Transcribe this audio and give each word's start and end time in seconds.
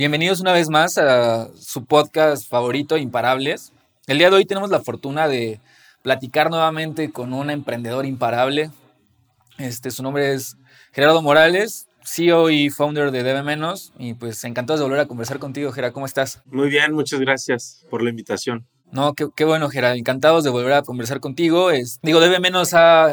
Bienvenidos 0.00 0.40
una 0.40 0.54
vez 0.54 0.70
más 0.70 0.96
a 0.96 1.50
su 1.58 1.84
podcast 1.84 2.48
favorito, 2.48 2.96
Imparables. 2.96 3.74
El 4.06 4.16
día 4.16 4.30
de 4.30 4.36
hoy 4.36 4.46
tenemos 4.46 4.70
la 4.70 4.80
fortuna 4.80 5.28
de 5.28 5.60
platicar 6.00 6.48
nuevamente 6.48 7.12
con 7.12 7.34
un 7.34 7.50
emprendedor 7.50 8.06
imparable. 8.06 8.70
Este, 9.58 9.90
su 9.90 10.02
nombre 10.02 10.32
es 10.32 10.56
Gerardo 10.92 11.20
Morales, 11.20 11.86
CEO 12.02 12.48
y 12.48 12.70
founder 12.70 13.10
de 13.10 13.22
Debe 13.22 13.42
Menos. 13.42 13.92
Y 13.98 14.14
pues 14.14 14.42
encantado 14.44 14.78
de 14.78 14.84
volver 14.84 15.00
a 15.00 15.06
conversar 15.06 15.38
contigo, 15.38 15.70
Gerardo. 15.70 15.92
¿Cómo 15.92 16.06
estás? 16.06 16.40
Muy 16.46 16.70
bien, 16.70 16.94
muchas 16.94 17.20
gracias 17.20 17.84
por 17.90 18.02
la 18.02 18.08
invitación. 18.08 18.66
No, 18.92 19.14
qué, 19.14 19.44
bueno, 19.44 19.68
Gerardo. 19.70 19.94
Encantados 19.96 20.42
de 20.42 20.50
volver 20.50 20.72
a 20.72 20.82
conversar 20.82 21.20
contigo. 21.20 21.68
Digo, 22.02 22.20
Debe 22.20 22.40
Menos 22.40 22.74
a, 22.74 23.04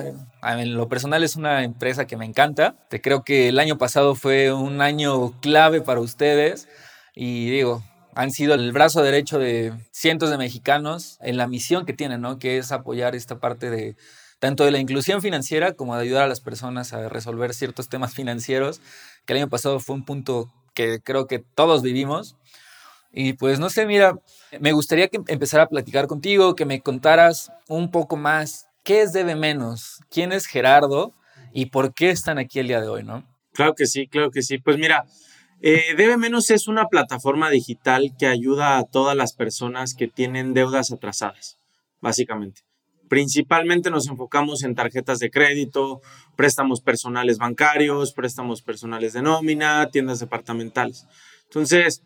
a- 0.41 0.62
en 0.62 0.73
lo 0.73 0.90
personal 0.90 1.23
es 1.23 1.35
una 1.35 1.63
empresa 1.63 2.08
que 2.08 2.18
me 2.18 2.26
encanta. 2.26 2.76
Te 2.90 2.99
creo 2.99 3.23
que 3.23 3.49
el 3.49 3.59
año 3.59 3.77
pasado 3.77 4.16
fue 4.16 4.52
un 4.52 4.82
año 4.82 5.40
clave 5.40 5.82
para 5.82 5.99
ustedes. 5.99 6.68
Y 7.13 7.52
digo, 7.52 7.84
han 8.16 8.32
sido 8.32 8.55
el 8.55 8.71
brazo 8.71 9.04
derecho 9.04 9.38
de 9.38 9.71
cientos 9.91 10.32
de 10.32 10.38
mexicanos 10.40 11.18
en 11.21 11.38
la 11.38 11.48
misión 11.48 11.85
que 11.85 11.94
tienen, 11.94 12.21
¿no? 12.21 12.40
Que 12.40 12.57
es 12.57 12.71
apoyar 12.71 13.16
esta 13.16 13.40
parte 13.40 13.70
de 13.70 13.96
tanto 14.40 14.66
de 14.66 14.71
la 14.71 14.79
inclusión 14.79 15.21
financiera 15.21 15.73
como 15.73 15.96
de 15.96 16.01
ayudar 16.04 16.23
a 16.23 16.27
las 16.27 16.41
personas 16.41 16.94
a 16.94 17.10
resolver 17.10 17.54
ciertos 17.54 17.90
temas 17.90 18.13
financieros, 18.13 18.82
que 19.26 19.34
el 19.34 19.40
año 19.40 19.49
pasado 19.49 19.79
fue 19.79 19.96
un 19.96 20.05
punto 20.05 20.51
que 20.76 21.01
creo 21.01 21.26
que 21.26 21.40
todos 21.40 21.82
vivimos. 21.82 22.35
Y 23.12 23.34
pues 23.34 23.60
no 23.60 23.70
sé, 23.70 23.86
mira, 23.86 24.20
me 24.60 24.72
gustaría 24.72 25.08
que 25.08 25.20
empezara 25.27 25.63
a 25.63 25.70
platicar 25.70 26.08
contigo, 26.08 26.55
que 26.55 26.66
me 26.66 26.82
contaras 26.82 27.52
un 27.68 27.90
poco 27.90 28.16
más 28.18 28.68
qué 28.84 29.02
es 29.02 29.13
Debe 29.13 29.36
Menos, 29.36 30.02
quién 30.10 30.32
es 30.32 30.46
Gerardo 30.46 31.13
y 31.54 31.68
por 31.68 31.94
qué 31.94 32.10
están 32.10 32.38
aquí 32.38 32.60
el 32.60 32.68
día 32.68 32.82
de 32.82 32.88
hoy, 32.88 33.04
¿no? 33.04 33.24
Claro 33.54 33.74
que 33.74 33.88
sí, 33.88 34.08
claro 34.08 34.30
que 34.30 34.44
sí. 34.44 34.60
Pues 34.60 34.78
mira, 34.78 35.05
eh, 35.62 35.96
Debe 35.98 36.18
Menos 36.18 36.52
es 36.52 36.68
una 36.68 36.85
plataforma 36.85 37.50
digital 37.50 38.13
que 38.18 38.28
ayuda 38.28 38.78
a 38.78 38.84
todas 38.84 39.18
las 39.18 39.34
personas 39.34 39.96
que 39.96 40.08
tienen 40.08 40.54
deudas 40.54 40.91
atrasadas, 40.91 41.58
básicamente. 42.00 42.62
Principalmente 43.10 43.90
nos 43.90 44.08
enfocamos 44.08 44.63
en 44.63 44.76
tarjetas 44.76 45.20
de 45.20 45.32
crédito, 45.32 46.02
préstamos 46.35 46.82
personales 46.82 47.38
bancarios, 47.38 48.13
préstamos 48.13 48.62
personales 48.62 49.13
de 49.13 49.22
nómina, 49.22 49.90
tiendas 49.90 50.20
departamentales. 50.20 51.08
Entonces, 51.46 52.04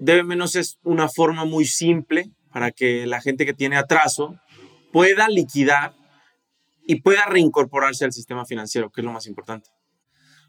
Debe 0.00 0.24
Menos 0.24 0.56
es 0.56 0.78
una 0.82 1.08
forma 1.08 1.44
muy 1.44 1.64
simple 1.64 2.30
para 2.52 2.70
que 2.70 3.06
la 3.06 3.20
gente 3.20 3.46
que 3.46 3.54
tiene 3.54 3.76
atraso 3.76 4.36
pueda 4.92 5.28
liquidar 5.28 5.94
y 6.86 7.00
pueda 7.00 7.24
reincorporarse 7.26 8.04
al 8.04 8.12
sistema 8.12 8.44
financiero, 8.44 8.90
que 8.90 9.00
es 9.00 9.04
lo 9.04 9.12
más 9.12 9.26
importante. 9.26 9.70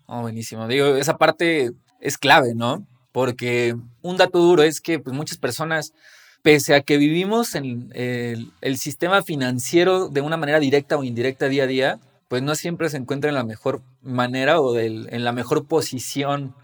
Oh, 0.06 0.22
buenísimo. 0.22 0.68
Digo, 0.68 0.96
esa 0.96 1.18
parte 1.18 1.72
es 2.02 2.18
clave, 2.18 2.54
¿no? 2.56 2.86
Porque 3.12 3.76
un 4.02 4.18
dato 4.18 4.40
duro 4.40 4.64
es 4.64 4.82
que 4.82 5.00
pues, 5.00 5.16
muchas 5.16 5.38
personas, 5.38 5.94
pese 6.42 6.76
a 6.76 6.82
que 6.82 6.98
vivimos 6.98 7.56
en 7.56 7.92
el, 7.94 8.78
sistema 8.78 9.22
financiero 9.24 10.10
de 10.10 10.22
una 10.22 10.36
manera 10.36 10.60
directa 10.60 10.98
o 10.98 11.04
indirecta 11.04 11.48
día 11.48 11.64
a 11.64 11.68
día, 11.68 12.00
pues 12.28 12.42
no 12.42 12.56
siempre 12.56 12.90
se 12.90 12.98
encuentra 12.98 13.30
en 13.30 13.36
la 13.36 13.44
mejor 13.44 13.82
manera 14.02 14.60
o 14.60 14.78
en 14.78 15.24
la 15.24 15.32
mejor 15.32 15.68
posición 15.68 16.56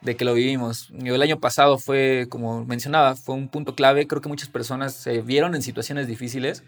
de 0.00 0.16
que 0.16 0.24
lo 0.24 0.34
vivimos. 0.34 0.88
Digo, 0.92 1.16
El 1.16 1.22
año 1.22 1.40
pasado 1.40 1.78
fue, 1.78 2.26
como 2.28 2.64
mencionaba, 2.64 3.16
fue 3.16 3.34
un 3.34 3.48
punto 3.48 3.74
clave. 3.74 4.06
Creo 4.06 4.20
que 4.20 4.28
muchas 4.28 4.48
personas 4.48 4.94
se 4.94 5.20
vieron 5.22 5.54
en 5.54 5.62
situaciones 5.62 6.06
difíciles 6.06 6.62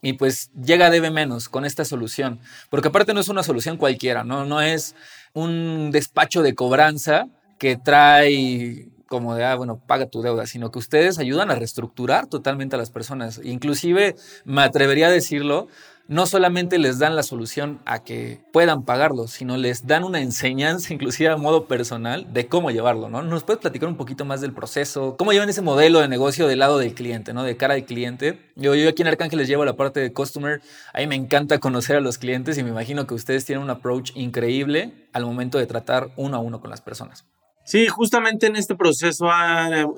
y 0.00 0.14
pues 0.14 0.50
llega 0.52 0.90
Debe 0.90 1.10
Menos 1.10 1.48
con 1.48 1.64
esta 1.64 1.84
solución. 1.84 2.40
Porque 2.70 2.88
aparte 2.88 3.14
no 3.14 3.20
es 3.20 3.28
una 3.28 3.42
solución 3.42 3.76
cualquiera, 3.76 4.24
¿no? 4.24 4.44
No 4.44 4.60
es 4.60 4.94
un 5.34 5.90
despacho 5.90 6.42
de 6.42 6.54
cobranza 6.54 7.26
que 7.58 7.76
trae 7.76 8.88
como 9.08 9.34
de, 9.34 9.44
ah, 9.44 9.56
bueno, 9.56 9.80
paga 9.86 10.06
tu 10.06 10.22
deuda, 10.22 10.46
sino 10.46 10.70
que 10.70 10.78
ustedes 10.78 11.18
ayudan 11.18 11.50
a 11.50 11.54
reestructurar 11.54 12.26
totalmente 12.26 12.76
a 12.76 12.78
las 12.78 12.90
personas. 12.90 13.40
Inclusive, 13.42 14.14
me 14.44 14.62
atrevería 14.62 15.06
a 15.06 15.10
decirlo, 15.10 15.68
no 16.08 16.24
solamente 16.24 16.78
les 16.78 16.98
dan 16.98 17.14
la 17.14 17.22
solución 17.22 17.80
a 17.84 18.02
que 18.02 18.40
puedan 18.50 18.82
pagarlo, 18.82 19.28
sino 19.28 19.58
les 19.58 19.86
dan 19.86 20.04
una 20.04 20.20
enseñanza, 20.20 20.92
inclusive 20.94 21.28
a 21.30 21.36
modo 21.36 21.66
personal, 21.66 22.32
de 22.32 22.48
cómo 22.48 22.70
llevarlo, 22.70 23.10
¿no? 23.10 23.22
¿Nos 23.22 23.44
puedes 23.44 23.60
platicar 23.60 23.88
un 23.88 23.96
poquito 23.96 24.24
más 24.24 24.40
del 24.40 24.54
proceso? 24.54 25.16
¿Cómo 25.18 25.32
llevan 25.32 25.50
ese 25.50 25.60
modelo 25.60 26.00
de 26.00 26.08
negocio 26.08 26.48
del 26.48 26.60
lado 26.60 26.78
del 26.78 26.94
cliente, 26.94 27.34
¿no? 27.34 27.44
De 27.44 27.56
cara 27.56 27.74
al 27.74 27.84
cliente. 27.84 28.50
Yo, 28.56 28.72
aquí 28.72 29.02
en 29.02 29.08
Arcángeles 29.08 29.48
llevo 29.48 29.66
la 29.66 29.76
parte 29.76 30.00
de 30.00 30.12
customer. 30.12 30.62
A 30.94 31.00
mí 31.00 31.06
me 31.06 31.14
encanta 31.14 31.58
conocer 31.58 31.96
a 31.96 32.00
los 32.00 32.16
clientes 32.16 32.56
y 32.56 32.62
me 32.62 32.70
imagino 32.70 33.06
que 33.06 33.14
ustedes 33.14 33.44
tienen 33.44 33.62
un 33.62 33.70
approach 33.70 34.12
increíble 34.14 35.08
al 35.12 35.26
momento 35.26 35.58
de 35.58 35.66
tratar 35.66 36.10
uno 36.16 36.38
a 36.38 36.40
uno 36.40 36.60
con 36.60 36.70
las 36.70 36.80
personas. 36.80 37.26
Sí, 37.68 37.86
justamente 37.86 38.46
en 38.46 38.56
este 38.56 38.74
proceso 38.74 39.28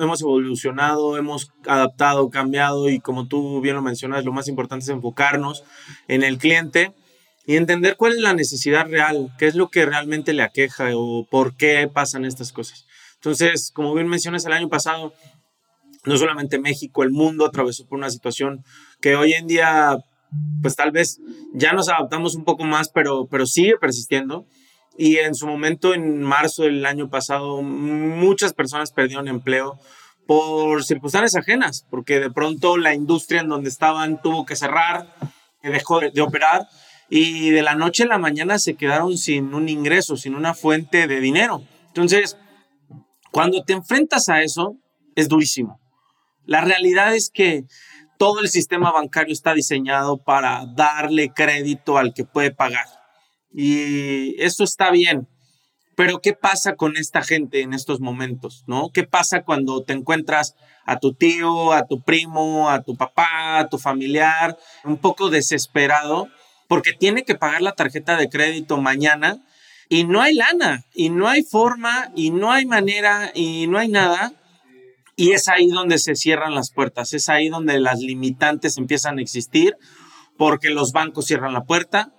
hemos 0.00 0.20
evolucionado, 0.20 1.16
hemos 1.16 1.52
adaptado, 1.68 2.28
cambiado 2.28 2.90
y 2.90 2.98
como 2.98 3.28
tú 3.28 3.60
bien 3.60 3.76
lo 3.76 3.80
mencionas, 3.80 4.24
lo 4.24 4.32
más 4.32 4.48
importante 4.48 4.82
es 4.82 4.88
enfocarnos 4.88 5.62
en 6.08 6.24
el 6.24 6.38
cliente 6.38 6.92
y 7.46 7.54
entender 7.54 7.96
cuál 7.96 8.14
es 8.14 8.18
la 8.18 8.34
necesidad 8.34 8.88
real, 8.88 9.32
qué 9.38 9.46
es 9.46 9.54
lo 9.54 9.68
que 9.68 9.86
realmente 9.86 10.32
le 10.32 10.42
aqueja 10.42 10.88
o 10.96 11.28
por 11.30 11.56
qué 11.56 11.86
pasan 11.86 12.24
estas 12.24 12.50
cosas. 12.50 12.86
Entonces, 13.14 13.70
como 13.72 13.94
bien 13.94 14.08
mencionas, 14.08 14.44
el 14.46 14.52
año 14.52 14.68
pasado, 14.68 15.14
no 16.04 16.16
solamente 16.16 16.58
México, 16.58 17.04
el 17.04 17.12
mundo 17.12 17.46
atravesó 17.46 17.86
por 17.86 17.98
una 17.98 18.10
situación 18.10 18.64
que 19.00 19.14
hoy 19.14 19.34
en 19.34 19.46
día, 19.46 19.96
pues 20.60 20.74
tal 20.74 20.90
vez 20.90 21.20
ya 21.54 21.72
nos 21.72 21.88
adaptamos 21.88 22.34
un 22.34 22.42
poco 22.42 22.64
más, 22.64 22.88
pero, 22.88 23.28
pero 23.30 23.46
sigue 23.46 23.76
persistiendo. 23.80 24.44
Y 24.96 25.16
en 25.16 25.34
su 25.34 25.46
momento, 25.46 25.94
en 25.94 26.22
marzo 26.22 26.64
del 26.64 26.84
año 26.84 27.08
pasado, 27.08 27.62
muchas 27.62 28.52
personas 28.52 28.92
perdieron 28.92 29.28
empleo 29.28 29.78
por 30.26 30.84
circunstancias 30.84 31.36
ajenas, 31.36 31.86
porque 31.90 32.20
de 32.20 32.30
pronto 32.30 32.76
la 32.76 32.94
industria 32.94 33.40
en 33.40 33.48
donde 33.48 33.68
estaban 33.68 34.20
tuvo 34.22 34.44
que 34.46 34.56
cerrar, 34.56 35.14
dejó 35.62 36.00
de, 36.00 36.10
de 36.10 36.20
operar 36.20 36.68
y 37.08 37.50
de 37.50 37.62
la 37.62 37.74
noche 37.74 38.04
a 38.04 38.06
la 38.06 38.18
mañana 38.18 38.58
se 38.58 38.74
quedaron 38.74 39.18
sin 39.18 39.52
un 39.52 39.68
ingreso, 39.68 40.16
sin 40.16 40.36
una 40.36 40.54
fuente 40.54 41.08
de 41.08 41.20
dinero. 41.20 41.62
Entonces, 41.88 42.36
cuando 43.32 43.64
te 43.64 43.72
enfrentas 43.72 44.28
a 44.28 44.42
eso, 44.42 44.76
es 45.16 45.28
durísimo. 45.28 45.80
La 46.46 46.60
realidad 46.60 47.14
es 47.14 47.30
que 47.30 47.64
todo 48.16 48.40
el 48.40 48.48
sistema 48.48 48.92
bancario 48.92 49.32
está 49.32 49.54
diseñado 49.54 50.22
para 50.22 50.66
darle 50.66 51.32
crédito 51.34 51.98
al 51.98 52.14
que 52.14 52.24
puede 52.24 52.52
pagar. 52.52 52.86
Y 53.52 54.40
eso 54.42 54.64
está 54.64 54.90
bien. 54.90 55.28
Pero 55.96 56.20
¿qué 56.20 56.32
pasa 56.32 56.76
con 56.76 56.96
esta 56.96 57.22
gente 57.22 57.60
en 57.60 57.74
estos 57.74 58.00
momentos? 58.00 58.64
¿No? 58.66 58.90
¿Qué 58.92 59.04
pasa 59.04 59.42
cuando 59.42 59.82
te 59.82 59.92
encuentras 59.92 60.54
a 60.86 60.98
tu 60.98 61.12
tío, 61.14 61.72
a 61.72 61.86
tu 61.86 62.02
primo, 62.02 62.70
a 62.70 62.82
tu 62.82 62.96
papá, 62.96 63.58
a 63.58 63.68
tu 63.68 63.78
familiar, 63.78 64.56
un 64.84 64.96
poco 64.96 65.28
desesperado 65.28 66.28
porque 66.70 66.92
tiene 66.92 67.24
que 67.24 67.34
pagar 67.34 67.62
la 67.62 67.72
tarjeta 67.72 68.16
de 68.16 68.28
crédito 68.28 68.80
mañana 68.80 69.42
y 69.88 70.04
no 70.04 70.22
hay 70.22 70.36
lana, 70.36 70.84
y 70.94 71.10
no 71.10 71.26
hay 71.26 71.42
forma, 71.42 72.12
y 72.14 72.30
no 72.30 72.52
hay 72.52 72.64
manera, 72.64 73.32
y 73.34 73.66
no 73.66 73.76
hay 73.76 73.88
nada? 73.88 74.32
Y 75.16 75.32
es 75.32 75.48
ahí 75.48 75.66
donde 75.66 75.98
se 75.98 76.14
cierran 76.14 76.54
las 76.54 76.70
puertas, 76.70 77.12
es 77.12 77.28
ahí 77.28 77.48
donde 77.48 77.80
las 77.80 77.98
limitantes 77.98 78.78
empiezan 78.78 79.18
a 79.18 79.20
existir, 79.20 79.74
porque 80.38 80.70
los 80.70 80.92
bancos 80.92 81.26
cierran 81.26 81.54
la 81.54 81.64
puerta, 81.64 82.12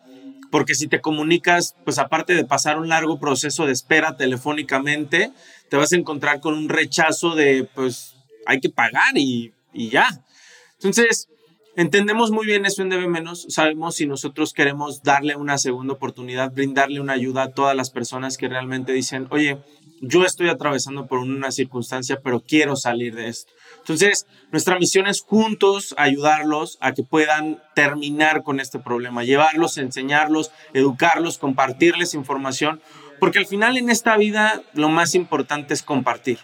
porque 0.52 0.76
si 0.76 0.88
te 0.88 1.02
comunicas, 1.02 1.76
pues 1.86 1.98
aparte 1.98 2.36
de 2.36 2.46
pasar 2.46 2.78
un 2.78 2.90
largo 2.90 3.20
proceso 3.20 3.66
de 3.66 3.72
espera 3.72 4.18
telefónicamente, 4.18 5.32
te 5.70 5.78
vas 5.78 5.94
a 5.94 5.96
encontrar 5.96 6.42
con 6.42 6.54
un 6.54 6.70
rechazo 6.70 7.34
de, 7.34 7.68
pues 7.74 8.16
hay 8.46 8.60
que 8.60 8.70
pagar 8.70 9.18
y, 9.18 9.54
y 9.74 9.90
ya. 9.90 10.08
Entonces, 10.74 11.30
entendemos 11.76 12.32
muy 12.32 12.46
bien 12.46 12.66
eso 12.66 12.82
en 12.82 12.90
Debe 12.90 13.08
Menos, 13.08 13.46
sabemos 13.50 13.96
si 13.96 14.06
nosotros 14.06 14.54
queremos 14.54 15.04
darle 15.04 15.36
una 15.38 15.58
segunda 15.58 15.94
oportunidad, 15.94 16.52
brindarle 16.52 17.00
una 17.00 17.14
ayuda 17.14 17.44
a 17.44 17.52
todas 17.52 17.76
las 17.76 17.90
personas 17.90 18.38
que 18.38 18.50
realmente 18.50 18.92
dicen, 18.92 19.28
oye, 19.30 19.58
yo 20.02 20.26
estoy 20.26 20.50
atravesando 20.50 21.06
por 21.08 21.20
una 21.20 21.52
circunstancia, 21.52 22.20
pero 22.24 22.42
quiero 22.42 22.76
salir 22.76 23.16
de 23.16 23.28
esto. 23.28 23.54
Entonces, 23.78 24.26
nuestra 24.52 24.78
misión 24.78 25.08
es 25.08 25.22
juntos 25.22 25.94
ayudarlos 25.98 26.78
a 26.82 26.94
que 26.94 27.04
puedan 27.04 27.62
terminar 27.76 28.44
con 28.44 28.60
este 28.60 28.80
problema, 28.80 29.24
llevarlos, 29.24 29.78
enseñarlos, 29.78 30.52
educarlos, 30.74 31.38
compartirles 31.38 32.16
información, 32.16 32.82
porque 33.20 33.40
al 33.40 33.46
final 33.46 33.78
en 33.78 33.90
esta 33.90 34.18
vida 34.18 34.64
lo 34.74 34.90
más 34.90 35.14
importante 35.14 35.74
es 35.76 35.84
compartir. 35.84 36.40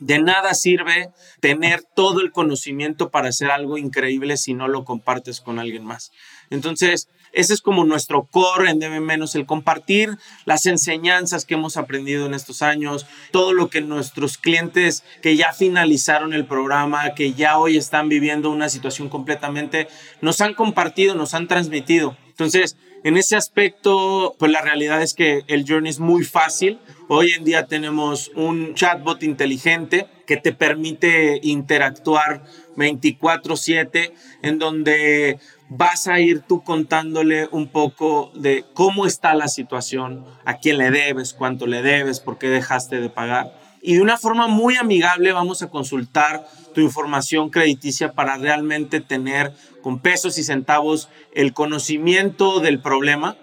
De 0.00 0.18
nada 0.18 0.54
sirve 0.54 1.10
tener 1.40 1.82
todo 1.94 2.20
el 2.20 2.32
conocimiento 2.32 3.10
para 3.10 3.28
hacer 3.28 3.50
algo 3.50 3.76
increíble 3.76 4.36
si 4.36 4.54
no 4.54 4.66
lo 4.66 4.84
compartes 4.84 5.40
con 5.40 5.58
alguien 5.58 5.84
más. 5.84 6.10
Entonces, 6.48 7.08
ese 7.32 7.54
es 7.54 7.60
como 7.60 7.84
nuestro 7.84 8.24
core 8.24 8.70
en 8.70 8.78
Debe 8.78 9.00
Menos, 9.00 9.34
el 9.34 9.46
compartir 9.46 10.16
las 10.44 10.66
enseñanzas 10.66 11.44
que 11.44 11.54
hemos 11.54 11.76
aprendido 11.76 12.26
en 12.26 12.34
estos 12.34 12.62
años, 12.62 13.06
todo 13.30 13.52
lo 13.52 13.68
que 13.68 13.80
nuestros 13.80 14.38
clientes 14.38 15.04
que 15.22 15.36
ya 15.36 15.52
finalizaron 15.52 16.32
el 16.32 16.46
programa, 16.46 17.14
que 17.14 17.32
ya 17.32 17.58
hoy 17.58 17.76
están 17.76 18.08
viviendo 18.08 18.50
una 18.50 18.68
situación 18.68 19.08
completamente, 19.08 19.88
nos 20.20 20.40
han 20.40 20.54
compartido, 20.54 21.14
nos 21.14 21.34
han 21.34 21.48
transmitido. 21.48 22.16
Entonces, 22.28 22.76
en 23.02 23.16
ese 23.16 23.36
aspecto, 23.36 24.36
pues 24.38 24.52
la 24.52 24.60
realidad 24.60 25.00
es 25.00 25.14
que 25.14 25.42
el 25.46 25.64
journey 25.66 25.90
es 25.90 26.00
muy 26.00 26.22
fácil. 26.22 26.78
Hoy 27.08 27.32
en 27.32 27.44
día 27.44 27.66
tenemos 27.66 28.30
un 28.34 28.74
chatbot 28.74 29.22
inteligente 29.22 30.06
que 30.26 30.36
te 30.36 30.52
permite 30.52 31.40
interactuar 31.42 32.44
24/7, 32.80 34.12
en 34.42 34.58
donde 34.58 35.38
vas 35.68 36.08
a 36.08 36.18
ir 36.18 36.40
tú 36.40 36.62
contándole 36.64 37.48
un 37.52 37.68
poco 37.68 38.32
de 38.34 38.64
cómo 38.74 39.06
está 39.06 39.34
la 39.34 39.46
situación, 39.46 40.26
a 40.44 40.58
quién 40.58 40.78
le 40.78 40.90
debes, 40.90 41.32
cuánto 41.32 41.66
le 41.66 41.82
debes, 41.82 42.18
por 42.18 42.38
qué 42.38 42.48
dejaste 42.48 43.00
de 43.00 43.08
pagar. 43.08 43.56
Y 43.82 43.94
de 43.94 44.02
una 44.02 44.18
forma 44.18 44.46
muy 44.46 44.76
amigable 44.76 45.32
vamos 45.32 45.62
a 45.62 45.70
consultar 45.70 46.46
tu 46.74 46.80
información 46.80 47.50
crediticia 47.50 48.12
para 48.12 48.36
realmente 48.36 49.00
tener 49.00 49.52
con 49.82 50.00
pesos 50.00 50.38
y 50.38 50.44
centavos 50.44 51.08
el 51.34 51.54
conocimiento 51.54 52.60
del 52.60 52.80
problema. 52.80 53.36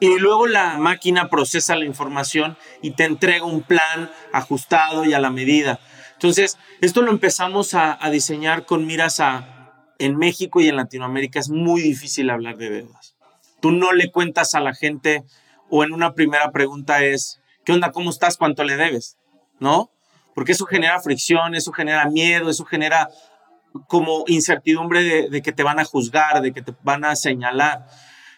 Y 0.00 0.18
luego 0.18 0.46
la 0.46 0.78
máquina 0.78 1.28
procesa 1.28 1.76
la 1.76 1.84
información 1.84 2.56
y 2.82 2.92
te 2.92 3.04
entrega 3.04 3.44
un 3.44 3.62
plan 3.62 4.10
ajustado 4.32 5.04
y 5.04 5.12
a 5.12 5.20
la 5.20 5.30
medida. 5.30 5.78
Entonces, 6.20 6.58
esto 6.82 7.00
lo 7.00 7.10
empezamos 7.10 7.72
a, 7.72 7.98
diseñar 8.12 8.66
con 8.66 8.84
miras 8.86 9.20
a 9.20 9.72
en 9.98 10.18
México 10.18 10.60
y 10.60 10.68
en 10.68 10.76
Latinoamérica 10.76 11.40
es 11.40 11.48
muy 11.48 11.80
difícil 11.80 12.28
hablar 12.28 12.58
de 12.58 12.68
deudas. 12.68 13.16
Tú 13.62 13.72
no 13.72 13.92
le 13.92 14.10
cuentas 14.10 14.54
a 14.54 14.60
la 14.60 14.74
gente 14.74 15.24
o 15.70 15.82
en 15.82 15.94
una 15.94 16.12
primera 16.12 16.52
pregunta 16.52 17.02
es, 17.02 17.40
¿qué 17.64 17.72
onda? 17.72 17.90
¿Cómo 17.90 18.10
estás? 18.10 18.36
¿Cuánto 18.36 18.64
le 18.64 18.76
debes? 18.76 19.16
¿No? 19.60 19.90
Porque 20.34 20.52
eso 20.52 20.66
genera 20.66 21.00
fricción, 21.00 21.54
eso 21.54 21.72
genera 21.72 22.04
miedo, 22.10 22.50
eso 22.50 22.66
genera 22.66 23.08
como 23.88 24.24
incertidumbre 24.26 25.30
de 25.30 25.40
que 25.40 25.52
te 25.52 25.62
van 25.62 25.78
a 25.78 25.86
juzgar, 25.86 26.42
de 26.42 26.52
que 26.52 26.60
te 26.60 26.74
van 26.82 27.06
a 27.06 27.16
señalar. 27.16 27.86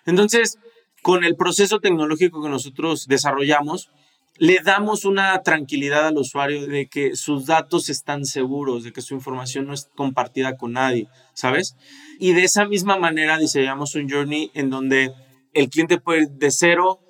Entonces, 0.07 0.57
con 1.03 1.25
el 1.25 1.35
proceso 1.35 1.81
tecnológico 1.81 2.45
que 2.45 2.49
nosotros 2.49 3.09
desarrollamos, 3.09 3.91
le 4.39 4.61
damos 4.65 5.05
una 5.05 5.43
tranquilidad 5.43 6.07
al 6.07 6.17
usuario 6.17 6.67
de 6.67 6.87
que 6.89 7.17
sus 7.17 7.47
datos 7.47 7.89
están 7.89 8.25
seguros, 8.25 8.85
de 8.85 8.93
que 8.93 9.03
su 9.03 9.15
información 9.15 9.67
no 9.67 9.75
es 9.75 9.89
compartida 9.95 10.57
con 10.57 10.73
nadie, 10.73 11.09
¿sabes? 11.35 11.77
Y 12.19 12.33
de 12.33 12.45
esa 12.45 12.67
misma 12.67 12.97
manera 12.97 13.39
diseñamos 13.39 13.95
un 13.95 14.09
journey 14.09 14.51
en 14.55 14.71
donde 14.71 15.13
el 15.53 15.69
cliente 15.69 16.01
puede 16.01 16.23
ir 16.23 16.29
de 16.31 16.51
cero 16.51 17.01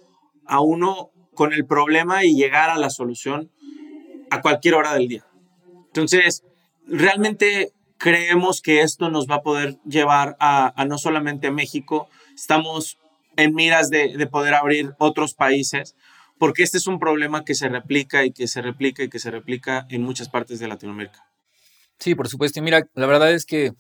a 0.47 0.61
uno 0.61 1.11
con 1.35 1.53
el 1.53 1.65
problema 1.65 2.25
y 2.25 2.35
llegar 2.35 2.71
a 2.71 2.79
la 2.79 2.91
solución 2.91 3.51
a 4.31 4.41
cualquier 4.41 4.75
hora 4.75 4.95
del 4.95 5.09
día. 5.09 5.25
Entonces, 5.87 6.43
realmente 6.87 7.73
creemos 7.99 8.61
que 8.61 8.81
esto 8.81 9.11
nos 9.11 9.29
va 9.29 9.37
a 9.37 9.43
poder 9.43 9.79
llevar 9.85 10.37
a, 10.41 10.75
no 10.89 10.99
solamente 10.99 11.53
México, 11.53 12.09
estamos 12.35 12.99
en 13.37 13.55
miras 13.55 13.91
de, 13.91 14.17
de 14.17 14.27
poder 14.27 14.55
abrir 14.55 14.95
otros 14.99 15.35
países 15.35 15.95
porque 16.43 16.65
este 16.65 16.77
es 16.77 16.89
un 16.89 16.99
problema 16.99 17.45
que 17.45 17.55
se 17.55 17.69
replica 17.69 18.25
y 18.25 18.33
que 18.33 18.49
se 18.49 18.61
replica 18.61 19.05
y 19.05 19.09
que 19.09 19.21
se 19.21 19.31
replica 19.31 19.87
en 19.91 20.03
muchas 20.03 20.29
partes 20.29 20.59
de 20.59 20.67
Latinoamérica. 20.67 21.25
Sí, 22.01 22.17
por 22.17 22.27
supuesto. 22.27 22.59
Y 22.59 22.63
mira, 22.63 22.83
la 22.95 23.07
verdad 23.07 23.31
es 23.31 23.47
que 23.47 23.75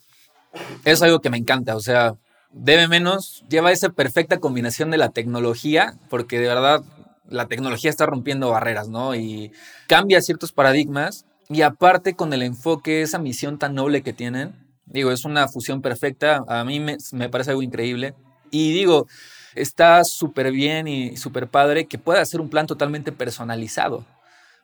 es 0.84 1.02
algo 1.02 1.20
que 1.20 1.28
me 1.28 1.38
encanta. 1.38 1.74
O 1.74 1.80
sea, 1.80 2.14
debe 2.52 2.86
menos, 2.86 3.42
lleva 3.48 3.72
esa 3.72 3.88
perfecta 3.88 4.38
combinación 4.38 4.92
de 4.92 4.96
la 4.96 5.08
tecnología, 5.08 5.94
porque 6.08 6.38
de 6.38 6.46
verdad 6.46 6.84
la 7.28 7.48
tecnología 7.48 7.90
está 7.90 8.06
rompiendo 8.06 8.50
barreras, 8.50 8.88
¿no? 8.88 9.16
Y 9.16 9.50
cambia 9.88 10.22
ciertos 10.22 10.52
paradigmas. 10.52 11.26
Y 11.48 11.62
aparte 11.62 12.14
con 12.14 12.32
el 12.32 12.42
enfoque, 12.42 13.02
esa 13.02 13.18
misión 13.18 13.58
tan 13.58 13.74
noble 13.74 14.02
que 14.02 14.12
tienen, 14.12 14.54
digo, 14.86 15.10
es 15.10 15.24
una 15.24 15.48
fusión 15.48 15.82
perfecta. 15.82 16.44
A 16.46 16.62
mí 16.64 16.78
me, 16.78 16.96
me 17.10 17.28
parece 17.28 17.50
algo 17.50 17.62
increíble. 17.64 18.14
Y 18.52 18.72
digo, 18.72 19.08
está 19.54 20.04
súper 20.04 20.52
bien 20.52 20.88
y 20.88 21.16
súper 21.16 21.48
padre 21.48 21.86
que 21.86 21.98
pueda 21.98 22.20
hacer 22.20 22.40
un 22.40 22.48
plan 22.48 22.66
totalmente 22.66 23.12
personalizado. 23.12 24.04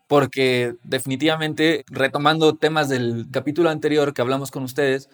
Porque 0.07 0.75
definitivamente, 0.85 1.85
retomando 1.89 2.55
temas 2.55 2.89
del 2.89 3.27
capítulo 3.31 3.69
anterior 3.69 4.15
que 4.15 4.23
hablamos 4.23 4.51
con 4.51 4.63
ustedes, 4.63 5.11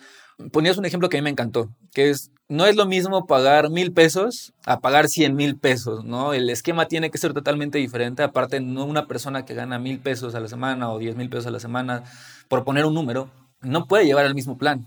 ponías 0.53 0.79
un 0.79 0.85
ejemplo 0.85 1.09
que 1.09 1.19
a 1.19 1.21
mí 1.21 1.25
me 1.25 1.31
encantó, 1.31 1.71
que 1.93 2.11
es, 2.11 2.31
no 2.49 2.67
es 2.67 2.76
lo 2.76 2.87
mismo 2.87 3.26
pagar 3.26 3.71
mil 3.71 3.93
pesos 3.93 4.53
a 4.67 4.81
pagar 4.81 5.09
cien 5.09 5.35
mil 5.35 5.56
pesos, 5.56 6.05
¿no? 6.05 6.32
El 6.32 6.49
esquema 6.50 6.87
tiene 6.87 7.11
que 7.11 7.19
ser 7.19 7.32
totalmente 7.32 7.79
diferente. 7.79 8.23
Aparte, 8.23 8.61
no 8.61 8.85
una 8.85 9.06
persona 9.06 9.44
que 9.44 9.55
gana 9.55 9.79
mil 9.79 9.99
pesos 9.99 10.35
a 10.35 10.41
la 10.41 10.49
semana 10.49 10.91
o 10.93 10.99
diez 10.99 11.17
mil 11.17 11.29
pesos 11.29 11.47
a 11.47 11.50
la 11.50 11.61
semana, 11.61 12.05
por 12.49 12.65
poner 12.65 12.85
un 12.85 12.94
número, 12.94 13.31
no 13.62 13.87
puede 13.87 14.06
llevar 14.06 14.27
el 14.27 14.35
mismo 14.35 14.59
plan. 14.59 14.87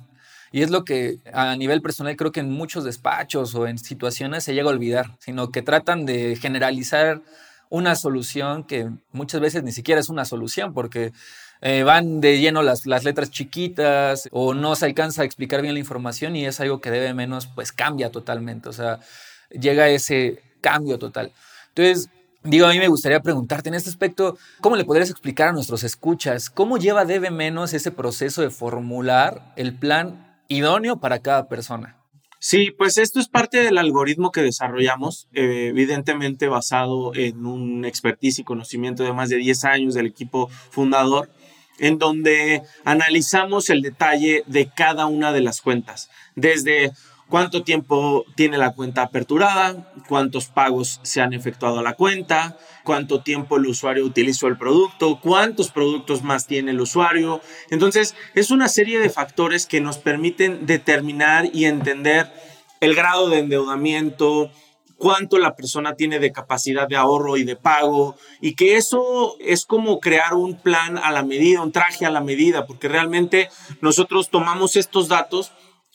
Y 0.52 0.62
es 0.62 0.70
lo 0.70 0.84
que 0.86 1.20
a 1.34 1.56
nivel 1.56 1.82
personal 1.82 2.16
creo 2.16 2.32
que 2.32 2.40
en 2.40 2.52
muchos 2.52 2.84
despachos 2.84 3.54
o 3.56 3.68
en 3.68 3.78
situaciones 3.78 4.44
se 4.44 4.54
llega 4.54 4.70
a 4.70 4.74
olvidar, 4.74 5.18
sino 5.20 5.52
que 5.52 5.62
tratan 5.62 6.06
de 6.06 6.36
generalizar 6.36 7.22
una 7.70 7.96
solución 7.96 8.64
que 8.64 8.90
muchas 9.12 9.42
veces 9.42 9.64
ni 9.64 9.72
siquiera 9.72 10.00
es 10.00 10.10
una 10.10 10.26
solución 10.26 10.74
porque 10.74 11.12
eh, 11.62 11.84
van 11.84 12.22
de 12.22 12.40
lleno 12.40 12.62
las, 12.62 12.86
las, 12.86 13.04
letras 13.04 13.30
chiquitas 13.30 14.30
o 14.32 14.54
no 14.54 14.76
se 14.76 14.86
alcanza 14.86 15.24
a 15.24 15.26
explicar 15.26 15.62
bien 15.62 15.74
la 15.74 15.80
información 15.80 16.36
y 16.36 16.46
es 16.46 16.60
algo 16.60 16.80
que 16.80 16.92
debe 16.92 17.14
menos, 17.14 17.48
pues 17.48 17.72
cambia 17.72 18.12
totalmente, 18.12 18.70
o 18.70 18.74
sea, 18.74 19.00
llega 19.50 19.90
ese 19.90 20.42
cambio 20.62 20.98
total. 20.98 21.34
Entonces, 21.70 22.10
Digo, 22.44 22.66
a 22.66 22.72
mí 22.72 22.80
me 22.80 22.88
gustaría 22.88 23.20
preguntarte 23.20 23.68
en 23.68 23.76
este 23.76 23.90
aspecto, 23.90 24.38
¿cómo 24.62 24.78
le 24.78 24.86
podrías 24.86 25.10
explicar 25.10 25.50
a 25.50 25.52
nuestros 25.52 25.84
escuchas 25.84 26.50
cómo 26.50 26.78
lleva 26.78 27.04
debe 27.04 27.30
menos 27.30 27.74
ese 27.74 27.92
proceso 27.92 28.42
de 28.42 28.52
formular 28.52 29.52
el 29.58 29.74
plan 29.78 30.27
idóneo 30.48 31.00
para 31.00 31.20
cada 31.20 31.48
persona. 31.48 31.98
Sí, 32.40 32.72
pues 32.72 32.98
esto 32.98 33.20
es 33.20 33.28
parte 33.28 33.64
del 33.64 33.78
algoritmo 33.78 34.32
que 34.32 34.42
desarrollamos, 34.42 35.28
eh, 35.34 35.68
evidentemente 35.70 36.48
basado 36.48 37.16
en 37.16 37.46
un 37.46 37.84
expertise 37.84 38.40
y 38.40 38.44
conocimiento 38.44 39.04
de 39.04 39.14
más 39.14 39.30
de 39.30 39.38
10 39.38 39.66
años 39.66 39.94
del 39.96 40.06
equipo 40.06 40.48
fundador, 40.70 41.32
en 41.80 41.98
donde 41.98 42.62
analizamos 42.86 43.70
el 43.70 43.82
detalle 43.82 44.44
de 44.46 44.70
cada 44.70 45.08
una 45.08 45.32
de 45.32 45.42
las 45.42 45.62
cuentas, 45.62 46.10
desde 46.36 46.92
cuánto 47.30 47.64
tiempo 47.64 48.26
tiene 48.36 48.58
la 48.58 48.74
cuenta 48.74 49.04
aperturada, 49.04 49.94
cuántos 50.08 50.48
pagos 50.48 51.00
se 51.04 51.22
han 51.22 51.34
efectuado 51.34 51.80
a 51.80 51.84
la 51.84 51.94
cuenta, 51.94 52.58
cuánto 52.84 53.22
tiempo 53.22 53.58
el 53.58 53.68
usuario 53.68 54.06
utilizó 54.06 54.48
el 54.48 54.58
producto, 54.58 55.20
cuántos 55.22 55.72
productos 55.72 56.24
más 56.24 56.48
tiene 56.48 56.72
el 56.72 56.82
usuario. 56.82 57.42
Entonces, 57.70 58.16
es 58.34 58.52
una 58.52 58.70
serie 58.70 59.00
de 59.00 59.10
factores 59.10 59.66
que 59.66 59.82
nos 59.82 59.98
permiten 59.98 60.66
determinar 60.66 61.50
y 61.54 61.66
entender 61.66 62.32
el 62.80 62.96
grado 62.96 63.30
de 63.30 63.40
endeudamiento, 63.40 64.52
cuánto 64.98 65.38
la 65.38 65.56
persona 65.56 65.96
tiene 65.96 66.20
de 66.20 66.32
capacidad 66.32 66.88
de 66.88 66.96
ahorro 66.96 67.38
y 67.38 67.44
de 67.44 67.56
pago, 67.56 68.16
y 68.42 68.56
que 68.56 68.78
eso 68.78 69.36
es 69.40 69.66
como 69.66 70.00
crear 70.00 70.34
un 70.34 70.60
plan 70.60 70.98
a 70.98 71.12
la 71.12 71.24
medida, 71.24 71.62
un 71.62 71.72
traje 71.72 72.06
a 72.06 72.12
la 72.12 72.22
medida, 72.22 72.66
porque 72.66 72.88
realmente 72.88 73.50
nosotros 73.82 74.30
tomamos 74.30 74.76
estos 74.76 75.08
datos 75.08 75.52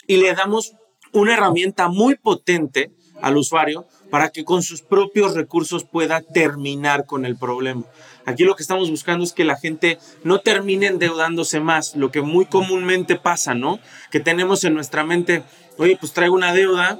y 0.07 0.17
le 0.17 0.35
damos 0.35 0.75
una 1.13 1.35
herramienta 1.35 1.89
muy 1.89 2.17
potente 2.17 2.91
al 3.21 3.37
usuario 3.37 3.87
para 4.11 4.31
que 4.31 4.45
con 4.45 4.63
sus 4.63 4.83
propios 4.83 5.35
recursos 5.35 5.85
pueda 5.85 6.21
terminar 6.21 7.07
con 7.07 7.25
el 7.25 7.37
problema. 7.37 7.85
Aquí 8.27 8.45
lo 8.45 8.55
que 8.57 8.63
estamos 8.63 8.91
buscando 8.91 9.25
es 9.25 9.33
que 9.33 9.45
la 9.45 9.57
gente 9.57 9.99
no 10.23 10.41
termine 10.41 10.87
endeudándose 10.87 11.61
más, 11.61 11.97
lo 11.97 12.11
que 12.11 12.21
muy 12.21 12.47
comúnmente 12.47 13.17
pasa, 13.17 13.55
¿no? 13.55 13.79
Que 14.11 14.21
tenemos 14.21 14.65
en 14.65 14.75
nuestra 14.75 15.05
mente, 15.05 15.43
oye, 15.79 15.97
pues 15.99 16.13
traigo 16.13 16.35
una 16.35 16.53
deuda, 16.53 16.99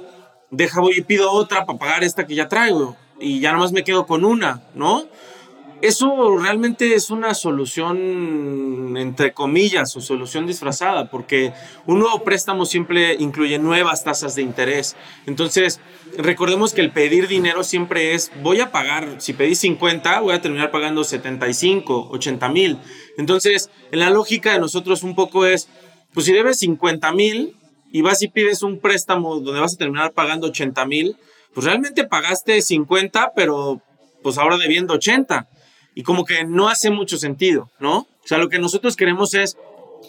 deja 0.49 0.81
voy 0.81 0.95
y 0.97 1.01
pido 1.01 1.31
otra 1.31 1.65
para 1.65 1.79
pagar 1.79 2.03
esta 2.03 2.25
que 2.25 2.35
ya 2.35 2.47
traigo 2.47 2.95
y 3.19 3.39
ya 3.39 3.51
nomás 3.51 3.71
me 3.71 3.83
quedo 3.83 4.05
con 4.05 4.25
una, 4.25 4.63
¿no? 4.75 5.05
Eso 5.83 6.37
realmente 6.37 6.95
es 6.95 7.09
una 7.09 7.33
solución, 7.33 8.95
entre 8.95 9.33
comillas, 9.33 9.93
o 9.97 9.99
solución 9.99 10.47
disfrazada, 10.47 11.09
porque 11.09 11.51
un 11.85 11.99
nuevo 11.99 12.23
préstamo 12.23 12.65
siempre 12.65 13.17
incluye 13.19 13.59
nuevas 13.59 14.01
tasas 14.05 14.33
de 14.35 14.43
interés. 14.43 14.95
Entonces, 15.25 15.81
recordemos 16.17 16.73
que 16.73 16.79
el 16.79 16.93
pedir 16.93 17.27
dinero 17.27 17.65
siempre 17.65 18.13
es, 18.13 18.31
voy 18.41 18.61
a 18.61 18.71
pagar, 18.71 19.15
si 19.17 19.33
pedí 19.33 19.55
50, 19.55 20.21
voy 20.21 20.33
a 20.33 20.41
terminar 20.41 20.71
pagando 20.71 21.03
75, 21.03 22.11
80 22.11 22.47
mil. 22.47 22.79
Entonces, 23.17 23.69
en 23.91 23.99
la 23.99 24.09
lógica 24.09 24.53
de 24.53 24.59
nosotros 24.59 25.03
un 25.03 25.15
poco 25.15 25.45
es, 25.45 25.67
pues 26.13 26.27
si 26.27 26.31
debes 26.31 26.59
50 26.59 27.11
mil 27.11 27.57
y 27.91 28.01
vas 28.01 28.21
y 28.21 28.29
pides 28.29 28.63
un 28.63 28.79
préstamo 28.79 29.41
donde 29.41 29.59
vas 29.59 29.73
a 29.73 29.77
terminar 29.79 30.13
pagando 30.13 30.47
80 30.47 30.85
mil, 30.85 31.17
pues 31.53 31.65
realmente 31.65 32.05
pagaste 32.05 32.61
50, 32.61 33.33
pero 33.35 33.81
pues 34.21 34.37
ahora 34.37 34.55
debiendo 34.57 34.93
80 34.93 35.49
y 35.95 36.03
como 36.03 36.25
que 36.25 36.45
no 36.45 36.69
hace 36.69 36.89
mucho 36.89 37.17
sentido, 37.17 37.69
¿no? 37.79 37.99
O 37.99 38.27
sea, 38.27 38.37
lo 38.37 38.49
que 38.49 38.59
nosotros 38.59 38.95
queremos 38.95 39.33
es 39.33 39.57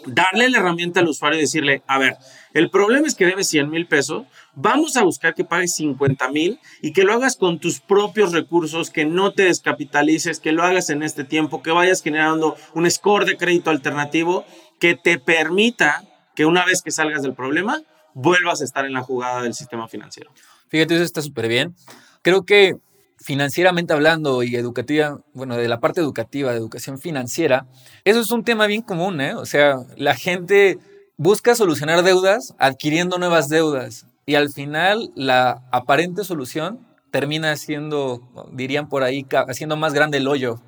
darle 0.07 0.51
la 0.51 0.59
herramienta 0.59 1.01
al 1.01 1.09
usuario 1.09 1.39
y 1.39 1.43
decirle, 1.43 1.83
a 1.87 1.99
ver, 1.99 2.17
el 2.53 2.71
problema 2.71 3.07
es 3.07 3.15
que 3.15 3.27
debes 3.27 3.49
100 3.49 3.71
mil 3.71 3.87
pesos, 3.87 4.27
vamos 4.55 4.97
a 4.97 5.03
buscar 5.03 5.35
que 5.35 5.45
pagues 5.45 5.75
50 5.75 6.29
mil 6.31 6.61
y 6.83 6.93
que 6.93 7.05
lo 7.05 7.13
hagas 7.13 7.37
con 7.37 7.59
tus 7.59 7.81
propios 7.81 8.33
recursos, 8.33 8.91
que 8.91 9.05
no 9.05 9.33
te 9.33 9.45
descapitalices, 9.45 10.41
que 10.41 10.53
lo 10.53 10.63
hagas 10.63 10.91
en 10.91 11.03
este 11.03 11.25
tiempo, 11.25 11.63
que 11.63 11.71
vayas 11.71 12.03
generando 12.03 12.57
un 12.75 12.91
score 12.91 13.27
de 13.27 13.37
crédito 13.37 13.71
alternativo 13.71 14.45
que 14.79 14.95
te 14.95 15.19
permita 15.19 16.05
que 16.35 16.47
una 16.47 16.65
vez 16.65 16.83
que 16.83 16.91
salgas 16.91 17.23
del 17.23 17.35
problema, 17.35 17.83
vuelvas 18.13 18.61
a 18.61 18.65
estar 18.65 18.85
en 18.85 18.93
la 18.93 19.03
jugada 19.03 19.43
del 19.43 19.55
sistema 19.55 19.89
financiero. 19.89 20.31
Fíjate, 20.69 20.95
eso 20.95 21.05
está 21.05 21.23
súper 21.23 21.49
bien. 21.49 21.75
Creo 22.23 22.45
que 22.45 22.77
financieramente 23.25 23.95
hablando 23.95 24.43
y 24.43 24.55
educativa, 24.55 25.19
bueno, 25.33 25.57
de 25.57 25.67
la 25.67 25.81
parte 25.81 26.01
educativa, 26.01 26.53
de 26.53 26.59
educación 26.59 26.99
financiera, 26.99 27.67
eso 28.05 28.21
es 28.21 28.31
un 28.31 28.45
tema 28.45 28.67
bien 28.67 28.83
común, 28.83 29.19
¿eh? 29.23 29.35
O 29.35 29.47
sea, 29.47 29.79
la 29.97 30.15
gente 30.15 30.79
busca 31.17 31.55
solucionar 31.55 32.03
deudas 32.03 32.55
adquiriendo 32.59 33.17
nuevas 33.17 33.49
deudas 33.49 34.07
y 34.27 34.35
al 34.35 34.51
final 34.51 35.11
la 35.15 35.63
aparente 35.73 36.23
solución 36.23 36.87
termina 37.11 37.57
siendo, 37.57 38.21
dirían 38.53 38.91
por 38.91 39.03
ahí, 39.03 39.25
haciendo 39.49 39.77
más 39.79 39.95
grande 39.95 40.19
el 40.19 40.29
hoyo. 40.29 40.61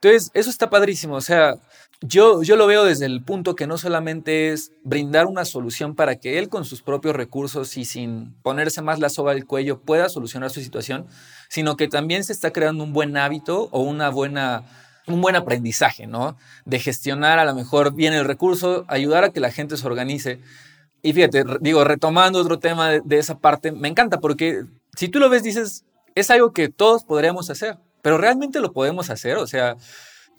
Entonces, 0.00 0.30
eso 0.34 0.48
está 0.50 0.70
padrísimo, 0.70 1.14
o 1.14 1.20
sea, 1.20 1.56
yo, 2.00 2.44
yo 2.44 2.54
lo 2.54 2.68
veo 2.68 2.84
desde 2.84 3.06
el 3.06 3.24
punto 3.24 3.56
que 3.56 3.66
no 3.66 3.76
solamente 3.76 4.52
es 4.52 4.70
brindar 4.84 5.26
una 5.26 5.44
solución 5.44 5.96
para 5.96 6.16
que 6.16 6.38
él 6.38 6.48
con 6.48 6.64
sus 6.64 6.80
propios 6.80 7.16
recursos 7.16 7.76
y 7.76 7.84
sin 7.84 8.34
ponerse 8.42 8.82
más 8.82 9.00
la 9.00 9.08
soga 9.08 9.32
al 9.32 9.44
cuello 9.44 9.80
pueda 9.80 10.08
solucionar 10.08 10.50
su 10.50 10.60
situación, 10.60 11.06
sino 11.48 11.76
que 11.76 11.88
también 11.88 12.22
se 12.22 12.32
está 12.32 12.52
creando 12.52 12.84
un 12.84 12.92
buen 12.92 13.16
hábito 13.16 13.68
o 13.72 13.82
una 13.82 14.10
buena, 14.10 14.62
un 15.08 15.20
buen 15.20 15.34
aprendizaje, 15.34 16.06
¿no? 16.06 16.36
De 16.64 16.78
gestionar 16.78 17.40
a 17.40 17.44
lo 17.44 17.54
mejor 17.56 17.92
bien 17.92 18.12
el 18.12 18.24
recurso, 18.24 18.84
ayudar 18.86 19.24
a 19.24 19.30
que 19.30 19.40
la 19.40 19.50
gente 19.50 19.76
se 19.76 19.84
organice. 19.84 20.38
Y 21.02 21.12
fíjate, 21.14 21.42
digo, 21.60 21.82
retomando 21.82 22.38
otro 22.38 22.60
tema 22.60 22.90
de, 22.90 23.00
de 23.04 23.18
esa 23.18 23.38
parte, 23.38 23.72
me 23.72 23.88
encanta 23.88 24.20
porque 24.20 24.62
si 24.94 25.08
tú 25.08 25.18
lo 25.18 25.28
ves, 25.28 25.42
dices, 25.42 25.84
es 26.14 26.30
algo 26.30 26.52
que 26.52 26.68
todos 26.68 27.02
podríamos 27.02 27.50
hacer, 27.50 27.76
pero 28.02 28.18
realmente 28.18 28.60
lo 28.60 28.72
podemos 28.72 29.10
hacer, 29.10 29.36
o 29.36 29.46
sea 29.46 29.76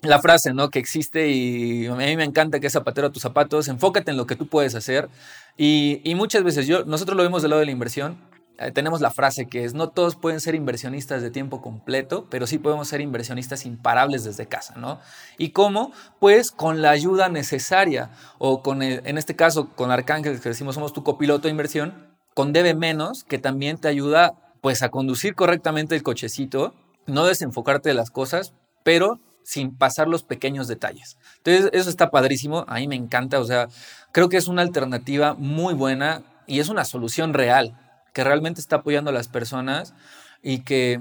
la 0.02 0.20
frase, 0.20 0.54
¿no? 0.54 0.70
Que 0.70 0.78
existe 0.78 1.28
y 1.28 1.86
a 1.86 1.94
mí 1.94 2.16
me 2.16 2.24
encanta 2.24 2.60
que 2.60 2.68
es 2.68 2.72
zapatero 2.72 3.08
a 3.08 3.12
tus 3.12 3.22
zapatos, 3.22 3.68
enfócate 3.68 4.10
en 4.10 4.16
lo 4.16 4.26
que 4.26 4.36
tú 4.36 4.46
puedes 4.46 4.74
hacer. 4.74 5.08
Y, 5.56 6.00
muchas 6.16 6.42
veces 6.42 6.66
yo, 6.66 6.84
nosotros 6.84 7.16
lo 7.16 7.22
vemos 7.22 7.42
del 7.42 7.50
lado 7.50 7.60
de 7.60 7.66
la 7.66 7.72
inversión, 7.72 8.16
eh, 8.58 8.72
tenemos 8.72 9.00
la 9.00 9.10
frase 9.10 9.46
que 9.46 9.64
es, 9.64 9.74
no 9.74 9.90
todos 9.90 10.16
pueden 10.16 10.40
ser 10.40 10.54
inversionistas 10.54 11.22
de 11.22 11.30
tiempo 11.30 11.60
completo, 11.60 12.26
pero 12.30 12.46
sí 12.46 12.58
podemos 12.58 12.88
ser 12.88 13.00
inversionistas 13.00 13.66
imparables 13.66 14.24
desde 14.24 14.46
casa, 14.46 14.74
¿no? 14.76 15.00
¿Y 15.38 15.50
cómo? 15.50 15.92
Pues 16.18 16.50
con 16.50 16.82
la 16.82 16.90
ayuda 16.90 17.28
necesaria, 17.28 18.10
o 18.38 18.62
con, 18.62 18.82
en 18.82 19.18
este 19.18 19.36
caso, 19.36 19.68
con 19.68 19.90
Arcángel, 19.90 20.40
que 20.40 20.48
decimos 20.48 20.74
somos 20.74 20.92
tu 20.92 21.02
copiloto 21.04 21.42
de 21.42 21.50
inversión, 21.50 22.08
con 22.34 22.52
Debe 22.52 22.74
Menos, 22.74 23.24
que 23.24 23.38
también 23.38 23.76
te 23.76 23.88
ayuda 23.88 24.34
pues 24.60 24.82
a 24.82 24.90
conducir 24.90 25.34
correctamente 25.34 25.94
el 25.94 26.02
cochecito, 26.02 26.74
no 27.06 27.26
desenfocarte 27.26 27.88
de 27.88 27.94
las 27.94 28.10
cosas, 28.10 28.54
pero 28.84 29.20
sin 29.42 29.76
pasar 29.76 30.08
los 30.08 30.22
pequeños 30.22 30.68
detalles. 30.68 31.18
Entonces, 31.38 31.70
eso 31.72 31.90
está 31.90 32.10
padrísimo, 32.10 32.64
a 32.68 32.76
mí 32.76 32.88
me 32.88 32.96
encanta, 32.96 33.40
o 33.40 33.44
sea, 33.44 33.68
creo 34.12 34.28
que 34.28 34.36
es 34.36 34.48
una 34.48 34.62
alternativa 34.62 35.34
muy 35.34 35.74
buena 35.74 36.22
y 36.46 36.60
es 36.60 36.68
una 36.68 36.84
solución 36.84 37.34
real, 37.34 37.76
que 38.12 38.24
realmente 38.24 38.60
está 38.60 38.76
apoyando 38.76 39.10
a 39.10 39.14
las 39.14 39.28
personas 39.28 39.94
y 40.42 40.60
que 40.60 41.00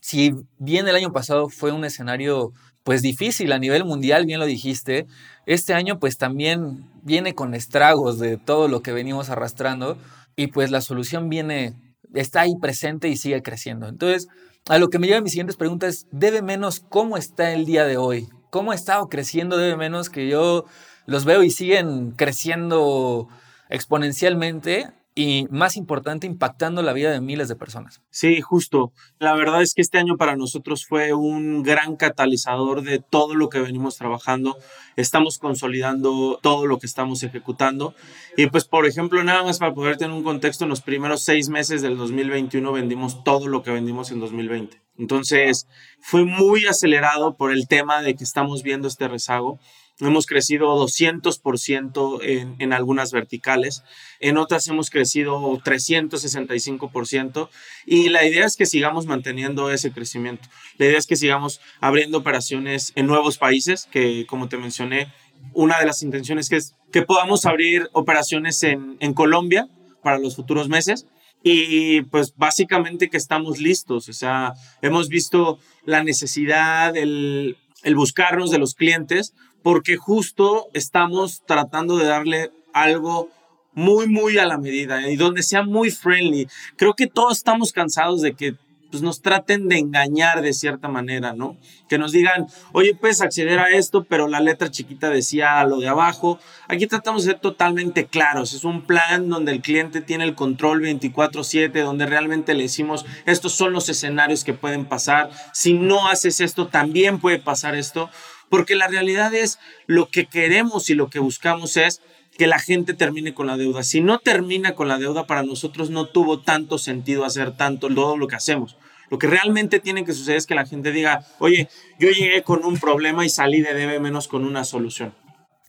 si 0.00 0.34
bien 0.58 0.88
el 0.88 0.96
año 0.96 1.12
pasado 1.12 1.48
fue 1.48 1.72
un 1.72 1.84
escenario 1.84 2.52
pues 2.82 3.02
difícil 3.02 3.52
a 3.52 3.58
nivel 3.58 3.84
mundial, 3.84 4.26
bien 4.26 4.40
lo 4.40 4.46
dijiste, 4.46 5.06
este 5.46 5.74
año 5.74 5.98
pues 5.98 6.16
también 6.16 6.88
viene 7.02 7.34
con 7.34 7.54
estragos 7.54 8.18
de 8.18 8.38
todo 8.38 8.68
lo 8.68 8.82
que 8.82 8.92
venimos 8.92 9.28
arrastrando 9.28 9.98
y 10.36 10.46
pues 10.48 10.70
la 10.70 10.80
solución 10.80 11.28
viene, 11.28 11.74
está 12.14 12.40
ahí 12.42 12.54
presente 12.60 13.08
y 13.08 13.16
sigue 13.16 13.42
creciendo. 13.42 13.88
Entonces, 13.88 14.28
a 14.68 14.78
lo 14.78 14.90
que 14.90 14.98
me 14.98 15.06
lleva 15.06 15.20
mis 15.20 15.32
siguientes 15.32 15.56
preguntas, 15.56 16.06
debe 16.10 16.42
menos 16.42 16.80
cómo 16.88 17.16
está 17.16 17.52
el 17.52 17.64
día 17.64 17.84
de 17.84 17.96
hoy, 17.96 18.28
cómo 18.50 18.72
ha 18.72 18.74
estado 18.74 19.08
creciendo 19.08 19.56
debe 19.56 19.76
menos 19.76 20.10
que 20.10 20.28
yo 20.28 20.66
los 21.06 21.24
veo 21.24 21.42
y 21.42 21.50
siguen 21.50 22.12
creciendo 22.12 23.28
exponencialmente 23.70 24.90
y 25.18 25.48
más 25.50 25.76
importante, 25.76 26.28
impactando 26.28 26.80
la 26.80 26.92
vida 26.92 27.10
de 27.10 27.20
miles 27.20 27.48
de 27.48 27.56
personas. 27.56 28.00
Sí, 28.08 28.40
justo. 28.40 28.92
La 29.18 29.34
verdad 29.34 29.62
es 29.62 29.74
que 29.74 29.82
este 29.82 29.98
año 29.98 30.16
para 30.16 30.36
nosotros 30.36 30.86
fue 30.86 31.12
un 31.12 31.64
gran 31.64 31.96
catalizador 31.96 32.82
de 32.82 33.00
todo 33.00 33.34
lo 33.34 33.48
que 33.48 33.58
venimos 33.58 33.96
trabajando. 33.96 34.56
Estamos 34.94 35.38
consolidando 35.38 36.38
todo 36.40 36.68
lo 36.68 36.78
que 36.78 36.86
estamos 36.86 37.24
ejecutando. 37.24 37.96
Y 38.36 38.46
pues, 38.46 38.64
por 38.64 38.86
ejemplo, 38.86 39.24
nada 39.24 39.42
más 39.42 39.58
para 39.58 39.74
poder 39.74 39.96
tener 39.96 40.16
un 40.16 40.22
contexto, 40.22 40.62
en 40.62 40.70
los 40.70 40.82
primeros 40.82 41.24
seis 41.24 41.48
meses 41.48 41.82
del 41.82 41.96
2021 41.96 42.70
vendimos 42.70 43.24
todo 43.24 43.48
lo 43.48 43.64
que 43.64 43.72
vendimos 43.72 44.12
en 44.12 44.20
2020. 44.20 44.80
Entonces, 44.98 45.66
fue 46.00 46.24
muy 46.26 46.66
acelerado 46.66 47.36
por 47.36 47.50
el 47.50 47.66
tema 47.66 48.02
de 48.02 48.14
que 48.14 48.22
estamos 48.22 48.62
viendo 48.62 48.86
este 48.86 49.08
rezago. 49.08 49.58
Hemos 50.00 50.26
crecido 50.26 50.76
200% 50.76 52.20
en, 52.22 52.54
en 52.58 52.72
algunas 52.72 53.10
verticales, 53.10 53.82
en 54.20 54.38
otras 54.38 54.68
hemos 54.68 54.90
crecido 54.90 55.40
365% 55.58 57.48
y 57.84 58.08
la 58.08 58.24
idea 58.24 58.46
es 58.46 58.56
que 58.56 58.66
sigamos 58.66 59.06
manteniendo 59.06 59.70
ese 59.70 59.90
crecimiento. 59.90 60.48
La 60.76 60.86
idea 60.86 60.98
es 60.98 61.06
que 61.06 61.16
sigamos 61.16 61.60
abriendo 61.80 62.18
operaciones 62.18 62.92
en 62.94 63.06
nuevos 63.06 63.38
países, 63.38 63.88
que 63.90 64.24
como 64.26 64.48
te 64.48 64.56
mencioné, 64.56 65.12
una 65.52 65.78
de 65.78 65.86
las 65.86 66.02
intenciones 66.02 66.48
que 66.48 66.56
es 66.56 66.74
que 66.92 67.02
podamos 67.02 67.44
abrir 67.46 67.88
operaciones 67.92 68.62
en, 68.62 68.96
en 69.00 69.14
Colombia 69.14 69.68
para 70.02 70.18
los 70.18 70.36
futuros 70.36 70.68
meses 70.68 71.06
y 71.42 72.02
pues 72.02 72.34
básicamente 72.36 73.10
que 73.10 73.16
estamos 73.16 73.58
listos, 73.58 74.08
o 74.08 74.12
sea, 74.12 74.54
hemos 74.82 75.08
visto 75.08 75.58
la 75.84 76.02
necesidad, 76.02 76.96
el, 76.96 77.56
el 77.84 77.94
buscarnos 77.94 78.50
de 78.50 78.58
los 78.58 78.74
clientes 78.74 79.34
porque 79.62 79.96
justo 79.96 80.68
estamos 80.74 81.42
tratando 81.46 81.96
de 81.96 82.06
darle 82.06 82.52
algo 82.72 83.30
muy, 83.74 84.08
muy 84.08 84.38
a 84.38 84.46
la 84.46 84.58
medida 84.58 85.08
y 85.08 85.16
donde 85.16 85.42
sea 85.42 85.62
muy 85.62 85.90
friendly. 85.90 86.48
Creo 86.76 86.94
que 86.94 87.06
todos 87.06 87.38
estamos 87.38 87.72
cansados 87.72 88.22
de 88.22 88.34
que 88.34 88.56
pues, 88.90 89.02
nos 89.02 89.20
traten 89.20 89.68
de 89.68 89.78
engañar 89.78 90.40
de 90.40 90.52
cierta 90.52 90.88
manera, 90.88 91.34
¿no? 91.34 91.56
Que 91.88 91.98
nos 91.98 92.12
digan, 92.12 92.46
oye, 92.72 92.94
puedes 92.94 93.20
acceder 93.20 93.58
a 93.58 93.68
esto, 93.70 94.04
pero 94.04 94.28
la 94.28 94.40
letra 94.40 94.70
chiquita 94.70 95.10
decía 95.10 95.62
lo 95.64 95.78
de 95.78 95.88
abajo. 95.88 96.38
Aquí 96.68 96.86
tratamos 96.86 97.24
de 97.24 97.32
ser 97.32 97.40
totalmente 97.40 98.06
claros. 98.06 98.54
Es 98.54 98.64
un 98.64 98.82
plan 98.82 99.28
donde 99.28 99.52
el 99.52 99.60
cliente 99.60 100.00
tiene 100.00 100.24
el 100.24 100.34
control 100.34 100.80
24/7, 100.80 101.82
donde 101.82 102.06
realmente 102.06 102.54
le 102.54 102.62
decimos, 102.64 103.04
estos 103.26 103.52
son 103.52 103.72
los 103.72 103.88
escenarios 103.88 104.42
que 104.42 104.54
pueden 104.54 104.86
pasar. 104.86 105.30
Si 105.52 105.74
no 105.74 106.08
haces 106.08 106.40
esto, 106.40 106.68
también 106.68 107.20
puede 107.20 107.38
pasar 107.38 107.74
esto 107.74 108.10
porque 108.48 108.74
la 108.74 108.88
realidad 108.88 109.34
es 109.34 109.58
lo 109.86 110.08
que 110.08 110.26
queremos 110.26 110.90
y 110.90 110.94
lo 110.94 111.10
que 111.10 111.18
buscamos 111.18 111.76
es 111.76 112.00
que 112.36 112.46
la 112.46 112.58
gente 112.58 112.94
termine 112.94 113.34
con 113.34 113.48
la 113.48 113.56
deuda. 113.56 113.82
Si 113.82 114.00
no 114.00 114.18
termina 114.18 114.74
con 114.74 114.88
la 114.88 114.98
deuda, 114.98 115.26
para 115.26 115.42
nosotros 115.42 115.90
no 115.90 116.06
tuvo 116.06 116.40
tanto 116.40 116.78
sentido 116.78 117.24
hacer 117.24 117.56
tanto 117.56 117.88
todo 117.88 118.16
lo 118.16 118.28
que 118.28 118.36
hacemos. 118.36 118.76
Lo 119.10 119.18
que 119.18 119.26
realmente 119.26 119.80
tiene 119.80 120.04
que 120.04 120.12
suceder 120.12 120.36
es 120.36 120.46
que 120.46 120.54
la 120.54 120.66
gente 120.66 120.92
diga, 120.92 121.24
oye, 121.38 121.68
yo 121.98 122.10
llegué 122.10 122.42
con 122.42 122.64
un 122.64 122.78
problema 122.78 123.24
y 123.24 123.30
salí 123.30 123.60
de 123.60 123.74
debe 123.74 124.00
menos 124.00 124.28
con 124.28 124.44
una 124.44 124.64
solución. 124.64 125.14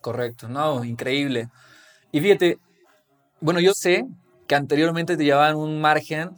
Correcto, 0.02 0.48
no, 0.48 0.84
increíble. 0.84 1.50
Y 2.12 2.22
fíjate, 2.22 2.60
bueno, 3.40 3.60
yo 3.60 3.74
sé 3.74 4.06
que 4.48 4.56
anteriormente 4.56 5.18
te 5.18 5.24
llevaban 5.24 5.56
un 5.56 5.80
margen 5.80 6.32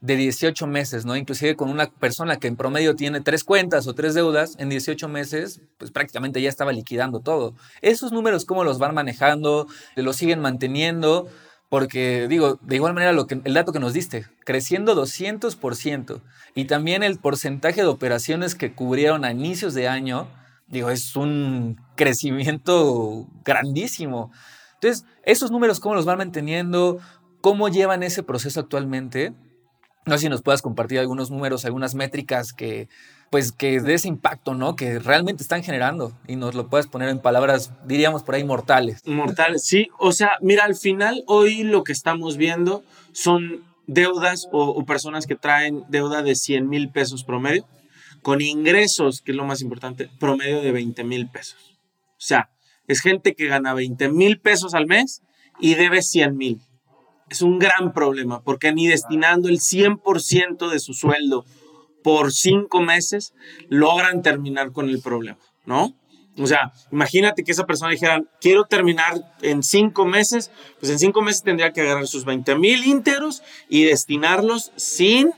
de 0.00 0.16
18 0.16 0.66
meses, 0.66 1.04
¿no? 1.04 1.16
Inclusive 1.16 1.56
con 1.56 1.70
una 1.70 1.90
persona 1.90 2.36
que 2.36 2.46
en 2.46 2.56
promedio 2.56 2.94
tiene 2.94 3.20
tres 3.20 3.42
cuentas 3.42 3.86
o 3.86 3.94
tres 3.94 4.14
deudas, 4.14 4.54
en 4.58 4.68
18 4.68 5.08
meses, 5.08 5.60
pues 5.76 5.90
prácticamente 5.90 6.40
ya 6.40 6.48
estaba 6.48 6.72
liquidando 6.72 7.20
todo. 7.20 7.54
Esos 7.82 8.12
números, 8.12 8.44
¿cómo 8.44 8.64
los 8.64 8.78
van 8.78 8.94
manejando? 8.94 9.66
¿Los 9.96 10.16
siguen 10.16 10.40
manteniendo? 10.40 11.28
Porque 11.68 12.28
digo, 12.28 12.58
de 12.62 12.76
igual 12.76 12.94
manera 12.94 13.10
el 13.12 13.54
dato 13.54 13.72
que 13.72 13.80
nos 13.80 13.92
diste, 13.92 14.26
creciendo 14.44 14.94
200% 14.94 16.22
y 16.54 16.64
también 16.64 17.02
el 17.02 17.18
porcentaje 17.18 17.82
de 17.82 17.88
operaciones 17.88 18.54
que 18.54 18.72
cubrieron 18.72 19.24
a 19.24 19.32
inicios 19.32 19.74
de 19.74 19.88
año, 19.88 20.28
digo, 20.68 20.90
es 20.90 21.14
un 21.16 21.78
crecimiento 21.96 23.26
grandísimo. 23.44 24.30
Entonces, 24.74 25.04
esos 25.24 25.50
números, 25.50 25.80
¿cómo 25.80 25.94
los 25.94 26.04
van 26.04 26.18
manteniendo? 26.18 27.00
¿Cómo 27.40 27.68
llevan 27.68 28.02
ese 28.02 28.22
proceso 28.22 28.60
actualmente? 28.60 29.34
No 30.08 30.14
sé 30.16 30.22
si 30.22 30.28
nos 30.30 30.42
puedas 30.42 30.62
compartir 30.62 30.98
algunos 30.98 31.30
números, 31.30 31.64
algunas 31.66 31.94
métricas 31.94 32.52
que, 32.54 32.88
pues, 33.30 33.52
que 33.52 33.80
de 33.80 33.92
ese 33.94 34.08
impacto, 34.08 34.54
¿no? 34.54 34.74
Que 34.74 34.98
realmente 34.98 35.42
están 35.42 35.62
generando 35.62 36.16
y 36.26 36.36
nos 36.36 36.54
lo 36.54 36.68
puedes 36.68 36.86
poner 36.86 37.10
en 37.10 37.20
palabras, 37.20 37.72
diríamos 37.84 38.22
por 38.22 38.34
ahí, 38.34 38.42
mortales. 38.42 39.02
Mortales, 39.06 39.64
sí. 39.64 39.88
O 39.98 40.12
sea, 40.12 40.32
mira, 40.40 40.64
al 40.64 40.76
final 40.76 41.22
hoy 41.26 41.62
lo 41.62 41.84
que 41.84 41.92
estamos 41.92 42.38
viendo 42.38 42.82
son 43.12 43.62
deudas 43.86 44.48
o, 44.50 44.84
personas 44.86 45.26
que 45.26 45.34
traen 45.34 45.84
deuda 45.88 46.22
de 46.22 46.34
100 46.34 46.68
mil 46.68 46.90
pesos 46.90 47.24
promedio, 47.24 47.66
con 48.22 48.40
ingresos, 48.40 49.20
que 49.20 49.32
es 49.32 49.36
lo 49.36 49.44
más 49.44 49.60
importante, 49.60 50.08
promedio 50.18 50.62
de 50.62 50.72
20 50.72 51.04
mil 51.04 51.28
pesos. 51.28 51.76
O 52.12 52.20
sea, 52.20 52.50
es 52.86 53.00
gente 53.00 53.34
que 53.34 53.46
gana 53.46 53.74
20 53.74 54.08
mil 54.08 54.40
pesos 54.40 54.74
al 54.74 54.86
mes 54.86 55.22
y 55.60 55.74
debe 55.74 56.02
100 56.02 56.36
mil. 56.36 56.60
Es 57.30 57.42
un 57.42 57.58
gran 57.58 57.92
problema 57.92 58.42
porque 58.42 58.72
ni 58.72 58.86
destinando 58.86 59.48
el 59.48 59.58
100% 59.58 60.70
de 60.70 60.78
su 60.78 60.94
sueldo 60.94 61.44
por 62.02 62.32
cinco 62.32 62.80
meses 62.80 63.34
logran 63.68 64.22
terminar 64.22 64.72
con 64.72 64.88
el 64.88 65.00
problema, 65.02 65.38
¿no? 65.66 65.94
O 66.40 66.46
sea, 66.46 66.72
imagínate 66.92 67.42
que 67.42 67.52
esa 67.52 67.66
persona 67.66 67.90
dijera, 67.90 68.22
quiero 68.40 68.64
terminar 68.64 69.34
en 69.42 69.62
cinco 69.62 70.06
meses, 70.06 70.52
pues 70.78 70.92
en 70.92 70.98
cinco 70.98 71.20
meses 71.20 71.42
tendría 71.42 71.72
que 71.72 71.80
agarrar 71.80 72.06
sus 72.06 72.24
20 72.24 72.54
mil 72.56 72.84
íntegros 72.84 73.42
y 73.68 73.84
destinarlos 73.84 74.72
sin 74.76 75.32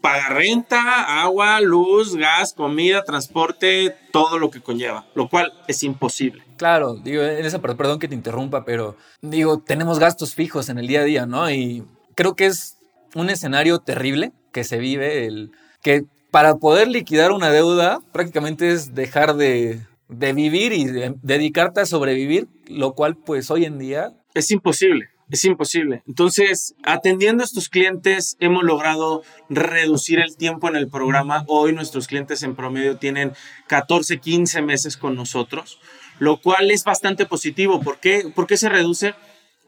pagar 0.00 0.34
renta, 0.34 1.22
agua, 1.22 1.60
luz, 1.60 2.16
gas, 2.16 2.54
comida, 2.54 3.04
transporte, 3.04 3.94
todo 4.12 4.38
lo 4.38 4.50
que 4.50 4.62
conlleva, 4.62 5.06
lo 5.14 5.28
cual 5.28 5.52
es 5.68 5.82
imposible. 5.82 6.45
Claro, 6.56 6.94
digo, 6.94 7.22
en 7.22 7.44
esa 7.44 7.60
perdón 7.60 7.98
que 7.98 8.08
te 8.08 8.14
interrumpa, 8.14 8.64
pero 8.64 8.96
digo, 9.20 9.58
tenemos 9.58 9.98
gastos 9.98 10.34
fijos 10.34 10.68
en 10.68 10.78
el 10.78 10.86
día 10.86 11.00
a 11.00 11.04
día, 11.04 11.26
¿no? 11.26 11.50
Y 11.50 11.84
creo 12.14 12.34
que 12.34 12.46
es 12.46 12.78
un 13.14 13.30
escenario 13.30 13.78
terrible 13.78 14.32
que 14.52 14.64
se 14.64 14.78
vive, 14.78 15.50
que 15.82 16.04
para 16.30 16.56
poder 16.56 16.88
liquidar 16.88 17.32
una 17.32 17.50
deuda 17.50 18.00
prácticamente 18.12 18.70
es 18.70 18.94
dejar 18.94 19.36
de, 19.36 19.80
de 20.08 20.32
vivir 20.32 20.72
y 20.72 20.84
de 20.86 21.14
dedicarte 21.22 21.80
a 21.80 21.86
sobrevivir, 21.86 22.48
lo 22.66 22.94
cual 22.94 23.16
pues 23.16 23.50
hoy 23.50 23.64
en 23.64 23.78
día... 23.78 24.12
Es 24.34 24.50
imposible. 24.50 25.08
Es 25.28 25.44
imposible. 25.44 26.02
Entonces, 26.06 26.74
atendiendo 26.84 27.42
a 27.42 27.46
estos 27.46 27.68
clientes, 27.68 28.36
hemos 28.38 28.62
logrado 28.62 29.22
reducir 29.48 30.20
el 30.20 30.36
tiempo 30.36 30.68
en 30.68 30.76
el 30.76 30.88
programa. 30.88 31.44
Hoy 31.48 31.72
nuestros 31.72 32.06
clientes 32.06 32.44
en 32.44 32.54
promedio 32.54 32.96
tienen 32.96 33.32
14, 33.66 34.18
15 34.18 34.62
meses 34.62 34.96
con 34.96 35.16
nosotros, 35.16 35.80
lo 36.18 36.40
cual 36.40 36.70
es 36.70 36.84
bastante 36.84 37.26
positivo. 37.26 37.80
¿Por 37.80 37.98
qué, 37.98 38.30
¿Por 38.34 38.46
qué 38.46 38.56
se 38.56 38.68
reduce? 38.68 39.14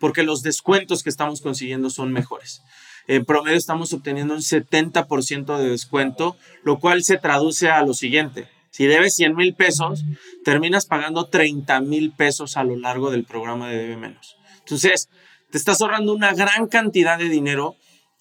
Porque 0.01 0.23
los 0.23 0.43
descuentos 0.43 1.03
que 1.03 1.11
estamos 1.11 1.41
consiguiendo 1.41 1.91
son 1.91 2.13
mejores. 2.13 2.63
En 3.07 3.25
promedio 3.25 3.57
estamos 3.57 3.93
obteniendo 3.93 4.35
un 4.35 4.41
70% 4.41 5.57
de 5.57 5.71
descuento, 5.71 6.37
lo 6.63 6.79
cual 6.79 7.03
se 7.03 7.17
traduce 7.17 7.71
a 7.71 7.83
lo 7.83 7.95
siguiente. 7.95 8.49
Si 8.71 8.87
debes 8.87 9.17
100 9.17 9.35
mil 9.35 9.55
pesos, 9.55 10.05
terminas 10.45 10.87
pagando 10.87 11.27
30 11.27 11.81
mil 11.81 12.13
pesos 12.13 12.57
a 12.57 12.65
lo 12.65 12.77
largo 12.77 13.11
del 13.11 13.25
programa 13.25 13.71
de 13.71 13.79
Debe 13.79 13.97
Menos. 13.97 14.37
Entonces, 14.59 15.09
te 15.51 15.57
estás 15.57 15.81
ahorrando 15.81 16.13
una 16.13 16.35
gran 16.35 16.67
cantidad 16.67 17.19
de 17.19 17.31
dinero 17.31 17.77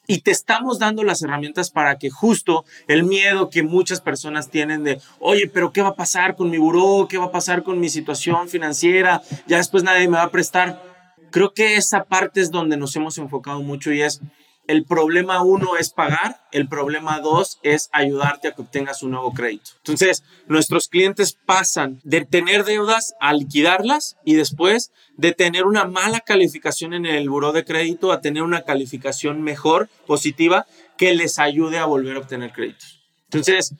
y 0.07 0.21
te 0.21 0.31
estamos 0.31 0.79
dando 0.79 1.03
las 1.03 1.21
herramientas 1.21 1.69
para 1.69 1.97
que 1.97 2.09
justo 2.09 2.65
el 2.87 3.03
miedo 3.03 3.49
que 3.49 3.61
muchas 3.61 3.99
personas 3.99 4.49
tienen 4.49 4.83
de, 4.83 5.01
oye, 5.19 5.47
pero 5.53 5.73
¿qué 5.73 5.81
va 5.81 5.89
a 5.89 5.95
pasar 5.95 6.35
con 6.35 6.49
mi 6.49 6.57
buró? 6.57 7.07
¿Qué 7.09 7.17
va 7.17 7.25
a 7.25 7.31
pasar 7.31 7.63
con 7.63 7.79
mi 7.79 7.89
situación 7.89 8.47
financiera? 8.47 9.21
Ya 9.47 9.57
después 9.57 9.83
nadie 9.83 10.07
me 10.07 10.17
va 10.17 10.23
a 10.23 10.31
prestar. 10.31 10.81
Creo 11.29 11.53
que 11.53 11.75
esa 11.75 12.05
parte 12.05 12.39
es 12.39 12.51
donde 12.51 12.77
nos 12.77 12.95
hemos 12.95 13.17
enfocado 13.17 13.61
mucho 13.61 13.91
y 13.91 14.01
es, 14.01 14.21
el 14.67 14.83
problema 14.86 15.41
uno 15.41 15.77
es 15.77 15.89
pagar, 15.89 16.41
el 16.51 16.67
problema 16.67 17.19
dos 17.19 17.59
es 17.63 17.89
ayudarte 17.91 18.47
a 18.47 18.51
que 18.51 18.62
obtengas 18.62 19.01
un 19.01 19.12
nuevo 19.12 19.33
crédito. 19.33 19.71
Entonces, 19.77 20.24
nuestros 20.47 20.88
clientes 20.88 21.38
pasan 21.45 22.00
de 22.03 22.25
tener 22.25 22.65
deudas 22.65 23.15
a 23.19 23.33
liquidarlas 23.33 24.17
y 24.24 24.36
después 24.36 24.91
de 25.15 25.31
tener 25.31 25.65
una 25.65 25.86
mala 25.86 26.19
calificación 26.19 26.93
en 26.93 27.05
el 27.05 27.29
buró 27.29 27.51
de 27.53 27.65
crédito 27.65 28.12
a 28.12 28.21
tener 28.21 28.43
una 28.43 28.63
calificación 28.63 29.41
mejor, 29.41 29.89
positiva, 30.05 30.67
que 30.97 31.15
les 31.15 31.39
ayude 31.39 31.79
a 31.79 31.86
volver 31.86 32.17
a 32.17 32.19
obtener 32.19 32.51
créditos. 32.51 33.00
Entonces, 33.25 33.74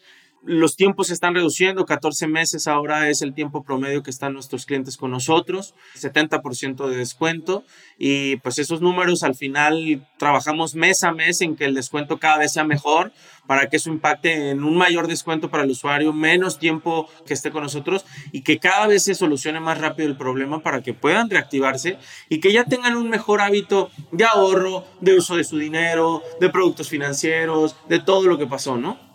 los 0.48 0.78
tiempos 0.78 1.08
se 1.08 1.14
están 1.14 1.36
reduciendo, 1.36 1.86
14 1.86 2.26
meses 2.28 2.68
ahora 2.68 3.10
es 3.10 3.22
el 3.22 3.34
tiempo 3.34 3.64
promedio 3.64 4.02
que 4.02 4.10
están 4.10 4.34
nuestros 4.34 4.66
clientes 4.66 4.96
con 4.96 5.12
nosotros, 5.12 5.76
70% 6.00 6.88
de 6.88 6.96
descuento 6.96 7.66
y 7.98 8.38
pues 8.38 8.58
esos 8.58 8.80
números 8.80 9.24
al 9.24 9.36
final 9.36 10.08
trabajamos 10.18 10.74
mes 10.74 11.04
a 11.04 11.12
mes 11.12 11.42
en 11.42 11.58
que 11.58 11.66
el 11.66 11.76
descuento 11.76 12.18
cada 12.18 12.38
vez 12.38 12.54
sea 12.54 12.64
mejor 12.64 13.12
para 13.46 13.68
que 13.70 13.76
eso 13.76 13.90
impacte 13.90 14.52
en 14.52 14.64
un 14.64 14.78
mayor 14.78 15.08
descuento 15.08 15.50
para 15.50 15.64
el 15.64 15.72
usuario, 15.72 16.14
menos 16.14 16.60
tiempo 16.60 17.10
que 17.26 17.34
esté 17.34 17.52
con 17.52 17.64
nosotros 17.64 18.06
y 18.32 18.42
que 18.42 18.58
cada 18.58 18.88
vez 18.88 19.04
se 19.04 19.16
solucione 19.16 19.60
más 19.60 19.80
rápido 19.80 20.08
el 20.08 20.16
problema 20.16 20.64
para 20.64 20.82
que 20.82 20.94
puedan 20.94 21.30
reactivarse 21.30 21.98
y 22.30 22.40
que 22.40 22.54
ya 22.54 22.64
tengan 22.64 22.96
un 22.96 23.10
mejor 23.10 23.42
hábito 23.42 23.90
de 24.14 24.24
ahorro, 24.24 24.86
de 25.02 25.18
uso 25.18 25.36
de 25.36 25.44
su 25.44 25.58
dinero, 25.58 26.24
de 26.40 26.50
productos 26.50 26.88
financieros, 26.88 27.76
de 27.90 28.00
todo 28.00 28.28
lo 28.28 28.38
que 28.38 28.48
pasó, 28.48 28.78
¿no? 28.78 29.07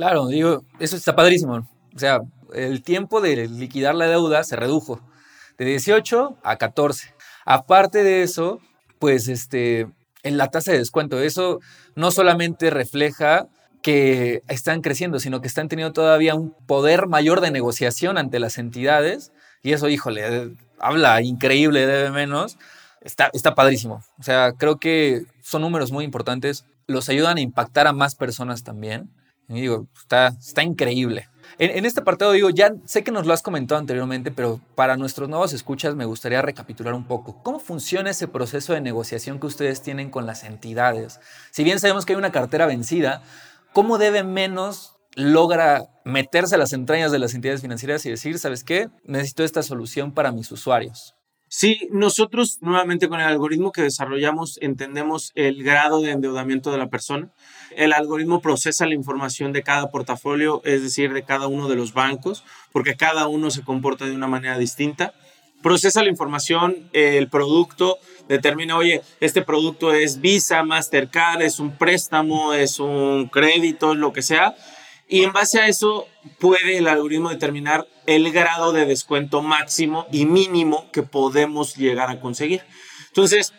Claro, 0.00 0.28
digo, 0.28 0.64
eso 0.78 0.96
está 0.96 1.14
padrísimo. 1.14 1.68
O 1.94 1.98
sea, 1.98 2.20
el 2.54 2.82
tiempo 2.82 3.20
de 3.20 3.46
liquidar 3.48 3.94
la 3.94 4.06
deuda 4.06 4.42
se 4.44 4.56
redujo 4.56 4.98
de 5.58 5.66
18 5.66 6.38
a 6.42 6.56
14. 6.56 7.14
Aparte 7.44 8.02
de 8.02 8.22
eso, 8.22 8.60
pues 8.98 9.28
este, 9.28 9.88
en 10.22 10.38
la 10.38 10.48
tasa 10.48 10.72
de 10.72 10.78
descuento, 10.78 11.20
eso 11.20 11.60
no 11.96 12.12
solamente 12.12 12.70
refleja 12.70 13.46
que 13.82 14.42
están 14.48 14.80
creciendo, 14.80 15.20
sino 15.20 15.42
que 15.42 15.48
están 15.48 15.68
teniendo 15.68 15.92
todavía 15.92 16.34
un 16.34 16.54
poder 16.66 17.06
mayor 17.06 17.42
de 17.42 17.50
negociación 17.50 18.16
ante 18.16 18.40
las 18.40 18.56
entidades. 18.56 19.32
Y 19.62 19.74
eso, 19.74 19.86
híjole, 19.90 20.54
habla 20.78 21.20
increíble, 21.20 21.86
debe 21.86 22.10
menos. 22.10 22.56
Está, 23.02 23.28
está 23.34 23.54
padrísimo. 23.54 24.02
O 24.18 24.22
sea, 24.22 24.52
creo 24.52 24.78
que 24.78 25.26
son 25.42 25.60
números 25.60 25.92
muy 25.92 26.06
importantes. 26.06 26.64
Los 26.86 27.10
ayudan 27.10 27.36
a 27.36 27.42
impactar 27.42 27.86
a 27.86 27.92
más 27.92 28.14
personas 28.14 28.64
también. 28.64 29.10
Digo, 29.54 29.88
está, 30.00 30.28
está 30.28 30.62
increíble. 30.62 31.28
En, 31.58 31.84
este 31.84 32.00
apartado 32.00 32.32
digo, 32.32 32.50
ya 32.50 32.72
sé 32.86 33.02
que 33.02 33.10
nos 33.10 33.26
lo 33.26 33.34
has 33.34 33.42
comentado 33.42 33.78
anteriormente, 33.78 34.30
pero 34.30 34.60
para 34.76 34.96
nuestros 34.96 35.28
nuevos 35.28 35.52
escuchas 35.52 35.94
me 35.94 36.04
gustaría 36.04 36.40
recapitular 36.40 36.94
un 36.94 37.04
poco. 37.04 37.42
¿Cómo 37.42 37.58
funciona 37.58 38.10
ese 38.10 38.28
proceso 38.28 38.72
de 38.72 38.80
negociación 38.80 39.40
que 39.40 39.46
ustedes 39.46 39.82
tienen 39.82 40.10
con 40.10 40.24
las 40.24 40.44
entidades? 40.44 41.20
Si 41.50 41.64
bien 41.64 41.80
sabemos 41.80 42.06
que 42.06 42.12
hay 42.12 42.18
una 42.18 42.32
cartera 42.32 42.66
vencida, 42.66 43.22
¿cómo 43.72 43.98
debe 43.98 44.22
menos 44.22 44.94
logra 45.16 45.88
meterse 46.04 46.54
a 46.54 46.58
las 46.58 46.72
entrañas 46.72 47.10
de 47.12 47.18
las 47.18 47.34
entidades 47.34 47.60
financieras 47.60 48.06
y 48.06 48.10
decir, 48.10 48.38
¿sabes 48.38 48.64
qué? 48.64 48.88
Necesito 49.04 49.42
esta 49.42 49.62
solución 49.62 50.12
para 50.12 50.32
mis 50.32 50.50
usuarios. 50.52 51.14
Sí, 51.52 51.88
nosotros 51.90 52.58
nuevamente 52.60 53.08
con 53.08 53.18
el 53.18 53.26
algoritmo 53.26 53.72
que 53.72 53.82
desarrollamos 53.82 54.56
entendemos 54.62 55.32
el 55.34 55.64
grado 55.64 56.00
de 56.00 56.12
endeudamiento 56.12 56.70
de 56.70 56.78
la 56.78 56.90
persona. 56.90 57.28
El 57.76 57.92
algoritmo 57.92 58.40
procesa 58.40 58.86
la 58.86 58.94
información 58.94 59.52
de 59.52 59.64
cada 59.64 59.90
portafolio, 59.90 60.62
es 60.64 60.80
decir, 60.80 61.12
de 61.12 61.24
cada 61.24 61.48
uno 61.48 61.68
de 61.68 61.74
los 61.74 61.92
bancos, 61.92 62.44
porque 62.70 62.94
cada 62.94 63.26
uno 63.26 63.50
se 63.50 63.64
comporta 63.64 64.04
de 64.04 64.14
una 64.14 64.28
manera 64.28 64.58
distinta. 64.58 65.12
Procesa 65.60 66.04
la 66.04 66.08
información, 66.08 66.88
el 66.92 67.28
producto, 67.28 67.98
determina, 68.28 68.76
oye, 68.76 69.02
este 69.18 69.42
producto 69.42 69.92
es 69.92 70.20
Visa, 70.20 70.62
Mastercard, 70.62 71.42
es 71.42 71.58
un 71.58 71.76
préstamo, 71.76 72.54
es 72.54 72.78
un 72.78 73.26
crédito, 73.26 73.96
lo 73.96 74.12
que 74.12 74.22
sea. 74.22 74.54
Y 75.10 75.24
en 75.24 75.32
base 75.32 75.60
a 75.60 75.66
eso 75.66 76.06
puede 76.38 76.78
el 76.78 76.86
algoritmo 76.86 77.30
determinar 77.30 77.88
el 78.06 78.30
grado 78.30 78.72
de 78.72 78.86
descuento 78.86 79.42
máximo 79.42 80.06
y 80.12 80.24
mínimo 80.24 80.88
que 80.92 81.02
podemos 81.02 81.74
llegar 81.74 82.10
a 82.10 82.20
conseguir. 82.20 82.62
Entonces, 83.08 83.52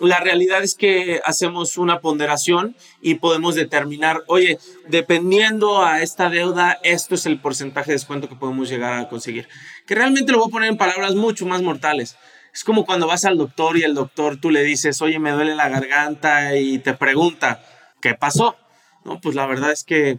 la 0.00 0.18
realidad 0.20 0.62
es 0.62 0.74
que 0.74 1.20
hacemos 1.26 1.76
una 1.76 2.00
ponderación 2.00 2.74
y 3.02 3.16
podemos 3.16 3.54
determinar, 3.54 4.24
oye, 4.28 4.58
dependiendo 4.88 5.84
a 5.84 6.00
esta 6.00 6.30
deuda, 6.30 6.80
esto 6.82 7.16
es 7.16 7.26
el 7.26 7.38
porcentaje 7.38 7.90
de 7.90 7.96
descuento 7.96 8.30
que 8.30 8.36
podemos 8.36 8.70
llegar 8.70 8.94
a 8.94 9.08
conseguir. 9.10 9.46
Que 9.86 9.94
realmente 9.94 10.32
lo 10.32 10.38
voy 10.38 10.48
a 10.48 10.52
poner 10.52 10.70
en 10.70 10.78
palabras 10.78 11.14
mucho 11.14 11.44
más 11.44 11.60
mortales. 11.60 12.16
Es 12.54 12.64
como 12.64 12.86
cuando 12.86 13.06
vas 13.06 13.26
al 13.26 13.36
doctor 13.36 13.76
y 13.76 13.82
el 13.82 13.94
doctor 13.94 14.38
tú 14.40 14.50
le 14.50 14.62
dices, 14.62 15.02
oye, 15.02 15.18
me 15.18 15.32
duele 15.32 15.54
la 15.54 15.68
garganta 15.68 16.56
y 16.56 16.78
te 16.78 16.94
pregunta, 16.94 17.62
¿qué 18.00 18.14
pasó? 18.14 18.56
No, 19.04 19.20
pues 19.20 19.34
la 19.34 19.44
verdad 19.44 19.70
es 19.70 19.84
que 19.84 20.18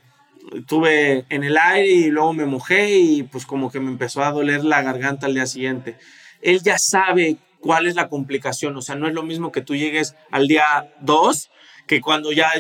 tuve 0.67 1.25
en 1.29 1.43
el 1.43 1.57
aire 1.57 1.89
y 1.89 2.11
luego 2.11 2.33
me 2.33 2.45
mojé 2.45 2.97
y 2.97 3.23
pues 3.23 3.45
como 3.45 3.71
que 3.71 3.79
me 3.79 3.89
empezó 3.89 4.23
a 4.23 4.31
doler 4.31 4.63
la 4.63 4.81
garganta 4.81 5.27
al 5.27 5.33
día 5.33 5.45
siguiente. 5.45 5.97
Él 6.41 6.61
ya 6.61 6.77
sabe 6.77 7.37
cuál 7.59 7.87
es 7.87 7.95
la 7.95 8.09
complicación, 8.09 8.75
o 8.77 8.81
sea, 8.81 8.95
no 8.95 9.07
es 9.07 9.13
lo 9.13 9.23
mismo 9.23 9.51
que 9.51 9.61
tú 9.61 9.75
llegues 9.75 10.15
al 10.31 10.47
día 10.47 10.93
2 11.01 11.49
que 11.87 12.01
cuando 12.01 12.31
ya 12.31 12.51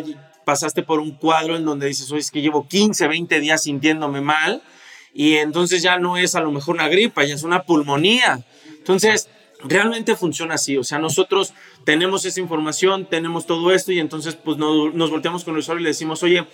pasaste 0.45 0.83
por 0.83 0.99
un 0.99 1.11
cuadro 1.11 1.55
en 1.55 1.65
donde 1.65 1.87
dices, 1.87 2.11
oye, 2.11 2.21
es 2.21 2.31
que 2.31 2.41
llevo 2.41 2.67
15, 2.67 3.07
20 3.07 3.39
días 3.39 3.63
sintiéndome 3.63 4.21
mal 4.21 4.61
y 5.13 5.35
entonces 5.35 5.81
ya 5.81 5.97
no 5.97 6.17
es 6.17 6.35
a 6.35 6.41
lo 6.41 6.51
mejor 6.51 6.75
una 6.75 6.87
gripa, 6.87 7.23
ya 7.23 7.35
es 7.35 7.43
una 7.43 7.63
pulmonía. 7.63 8.43
Entonces, 8.77 9.29
realmente 9.63 10.15
funciona 10.15 10.55
así, 10.55 10.77
o 10.77 10.83
sea, 10.83 10.99
nosotros 10.99 11.53
tenemos 11.85 12.25
esa 12.25 12.39
información, 12.39 13.05
tenemos 13.05 13.45
todo 13.45 13.71
esto 13.73 13.91
y 13.91 13.99
entonces 13.99 14.35
pues 14.35 14.57
nos 14.57 15.09
volteamos 15.09 15.43
con 15.43 15.55
el 15.55 15.59
usuario 15.59 15.81
y 15.81 15.83
le 15.83 15.89
decimos, 15.89 16.21
oye, 16.23 16.45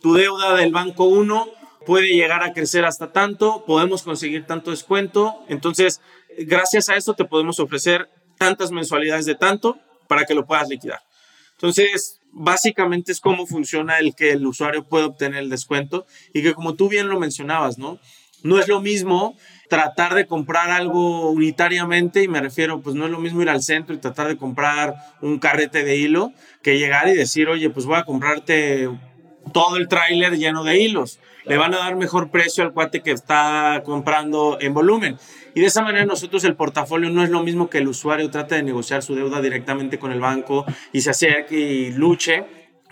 tu 0.00 0.14
deuda 0.14 0.54
del 0.56 0.72
banco 0.72 1.04
1 1.04 1.48
puede 1.86 2.08
llegar 2.08 2.42
a 2.42 2.52
crecer 2.52 2.84
hasta 2.84 3.12
tanto, 3.12 3.64
podemos 3.66 4.02
conseguir 4.02 4.46
tanto 4.46 4.70
descuento, 4.70 5.44
entonces 5.48 6.00
gracias 6.38 6.88
a 6.88 6.96
esto 6.96 7.14
te 7.14 7.24
podemos 7.24 7.58
ofrecer 7.60 8.08
tantas 8.38 8.70
mensualidades 8.70 9.26
de 9.26 9.34
tanto 9.34 9.78
para 10.08 10.24
que 10.24 10.34
lo 10.34 10.46
puedas 10.46 10.68
liquidar. 10.68 11.00
Entonces, 11.52 12.20
básicamente 12.32 13.12
es 13.12 13.20
cómo 13.20 13.46
funciona 13.46 13.98
el 13.98 14.14
que 14.14 14.30
el 14.32 14.46
usuario 14.46 14.88
puede 14.88 15.04
obtener 15.04 15.40
el 15.40 15.50
descuento 15.50 16.06
y 16.32 16.42
que 16.42 16.54
como 16.54 16.74
tú 16.74 16.88
bien 16.88 17.08
lo 17.08 17.20
mencionabas, 17.20 17.78
¿no? 17.78 17.98
No 18.42 18.58
es 18.58 18.68
lo 18.68 18.80
mismo 18.80 19.36
tratar 19.68 20.14
de 20.14 20.26
comprar 20.26 20.70
algo 20.70 21.30
unitariamente 21.30 22.22
y 22.22 22.28
me 22.28 22.40
refiero, 22.40 22.80
pues 22.80 22.96
no 22.96 23.04
es 23.04 23.10
lo 23.10 23.20
mismo 23.20 23.42
ir 23.42 23.50
al 23.50 23.62
centro 23.62 23.94
y 23.94 23.98
tratar 23.98 24.28
de 24.28 24.38
comprar 24.38 24.94
un 25.20 25.38
carrete 25.38 25.84
de 25.84 25.96
hilo 25.96 26.32
que 26.62 26.78
llegar 26.78 27.08
y 27.08 27.14
decir, 27.14 27.48
oye, 27.48 27.68
pues 27.68 27.84
voy 27.84 27.96
a 27.96 28.04
comprarte 28.04 28.88
todo 29.52 29.76
el 29.76 29.88
tráiler 29.88 30.36
lleno 30.36 30.64
de 30.64 30.80
hilos. 30.80 31.20
Le 31.44 31.56
van 31.56 31.74
a 31.74 31.78
dar 31.78 31.96
mejor 31.96 32.30
precio 32.30 32.62
al 32.62 32.72
cuate 32.72 33.02
que 33.02 33.12
está 33.12 33.82
comprando 33.84 34.58
en 34.60 34.74
volumen. 34.74 35.16
Y 35.54 35.60
de 35.60 35.66
esa 35.66 35.82
manera 35.82 36.04
nosotros 36.04 36.44
el 36.44 36.54
portafolio 36.54 37.10
no 37.10 37.24
es 37.24 37.30
lo 37.30 37.42
mismo 37.42 37.68
que 37.70 37.78
el 37.78 37.88
usuario 37.88 38.30
trate 38.30 38.56
de 38.56 38.62
negociar 38.62 39.02
su 39.02 39.14
deuda 39.14 39.40
directamente 39.40 39.98
con 39.98 40.12
el 40.12 40.20
banco 40.20 40.64
y 40.92 41.00
se 41.00 41.10
acerque 41.10 41.58
y 41.58 41.92
luche, 41.92 42.44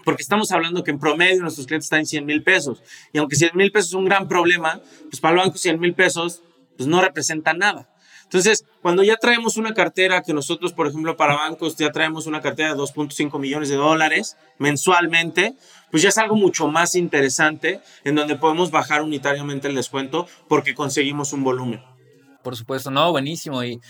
porque 0.05 0.23
estamos 0.23 0.51
hablando 0.53 0.83
que 0.83 0.91
en 0.91 0.99
promedio 0.99 1.43
nuestros 1.43 1.67
clientes 1.67 1.87
están 1.87 2.01
en 2.01 2.07
100 2.07 2.27
mil 2.27 2.43
pesos. 2.43 2.83
Y 3.13 3.19
aunque 3.19 3.37
100 3.37 3.51
mil 3.55 3.71
pesos 3.71 3.91
es 3.91 3.95
un 3.95 4.07
gran 4.07 4.27
problema, 4.27 4.81
pues 5.11 5.21
para 5.21 5.35
el 5.35 5.41
banco 5.41 5.59
100 5.59 5.79
mil 5.79 5.95
pesos 5.95 6.43
pues 6.77 6.89
no 6.89 7.01
representa 7.01 7.53
nada. 7.53 7.89
Entonces, 8.29 8.67
cuando 8.83 9.03
ya 9.03 9.17
traemos 9.17 9.57
una 9.57 9.73
cartera 9.73 10.21
que 10.21 10.35
nosotros, 10.35 10.75
por 10.75 10.87
ejemplo, 10.87 11.17
para 11.17 11.35
bancos, 11.35 11.77
ya 11.77 11.91
traemos 11.91 12.27
una 12.27 12.43
cartera 12.43 12.75
de 12.75 12.79
2.5 12.79 13.38
millones 13.38 13.71
de 13.71 13.77
dólares 13.77 14.37
mensualmente, 14.59 15.55
pues 15.91 16.03
ya 16.03 16.11
es 16.11 16.19
algo 16.19 16.37
mucho 16.37 16.69
más 16.69 16.95
interesante 16.95 17.81
en 18.05 18.17
donde 18.17 18.37
podemos 18.37 18.71
bajar 18.71 19.01
unitariamente 19.01 19.69
el 19.69 19.75
descuento 19.75 20.27
porque 20.47 20.75
conseguimos 20.75 21.33
un 21.33 21.43
volumen. 21.43 21.83
Por 22.43 22.55
supuesto, 22.55 22.91
no, 22.91 23.11
buenísimo. 23.12 23.64
Y 23.64 23.81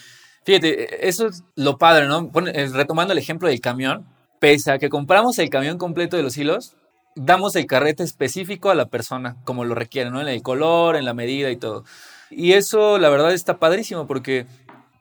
fíjate, 0.44 1.08
eso 1.08 1.26
es 1.26 1.42
lo 1.56 1.76
padre, 1.76 2.06
¿no? 2.06 2.30
Eh, 2.46 2.68
retomando 2.72 3.14
el 3.14 3.18
ejemplo 3.18 3.48
del 3.48 3.60
camión, 3.60 4.06
pese 4.38 4.70
a 4.70 4.78
que 4.78 4.88
compramos 4.88 5.36
el 5.40 5.50
camión 5.50 5.78
completo 5.78 6.16
de 6.16 6.22
los 6.22 6.36
hilos, 6.36 6.76
damos 7.16 7.56
el 7.56 7.66
carrete 7.66 8.04
específico 8.04 8.70
a 8.70 8.76
la 8.76 8.86
persona, 8.86 9.36
como 9.42 9.64
lo 9.64 9.74
requiere, 9.74 10.12
¿no? 10.12 10.20
En 10.20 10.28
el 10.28 10.42
color, 10.42 10.94
en 10.94 11.04
la 11.04 11.12
medida 11.12 11.50
y 11.50 11.56
todo. 11.56 11.84
Y 12.30 12.52
eso, 12.52 12.98
la 12.98 13.08
verdad, 13.08 13.32
está 13.32 13.58
padrísimo 13.58 14.06
porque 14.06 14.46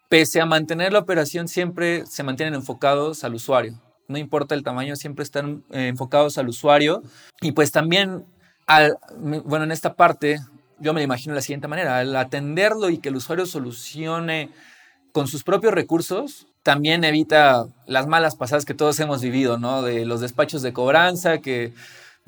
pese 0.10 0.40
a 0.40 0.46
mantener 0.46 0.94
la 0.94 1.00
operación, 1.00 1.48
siempre 1.48 2.06
se 2.06 2.24
mantienen 2.24 2.56
enfocados 2.56 3.24
al 3.24 3.36
usuario. 3.36 3.74
No 4.08 4.18
importa 4.18 4.56
el 4.56 4.64
tamaño, 4.64 4.96
siempre 4.96 5.24
están 5.24 5.64
eh, 5.72 5.88
enfocados 5.88 6.38
al 6.38 6.48
usuario. 6.48 7.04
Y 7.42 7.52
pues 7.52 7.72
también, 7.72 8.26
al, 8.66 8.98
bueno, 9.46 9.66
en 9.66 9.72
esta 9.72 9.96
parte, 9.96 10.40
yo 10.80 10.94
me 10.94 11.02
lo 11.02 11.06
imagino 11.06 11.34
de 11.34 11.38
la 11.38 11.42
siguiente 11.42 11.68
manera, 11.68 12.00
al 12.00 12.16
atenderlo 12.16 12.90
y 12.90 13.00
que 13.00 13.10
el 13.10 13.18
usuario 13.18 13.46
solucione 13.46 14.50
con 15.12 15.28
sus 15.28 15.44
propios 15.44 15.74
recursos, 15.74 16.48
también 16.64 17.04
evita 17.04 17.66
las 17.86 18.08
malas 18.08 18.36
pasadas 18.36 18.66
que 18.66 18.74
todos 18.74 19.00
hemos 19.00 19.22
vivido, 19.22 19.58
¿no? 19.58 19.82
De 19.82 20.06
los 20.06 20.22
despachos 20.22 20.62
de 20.62 20.74
cobranza, 20.74 21.40
que 21.40 21.74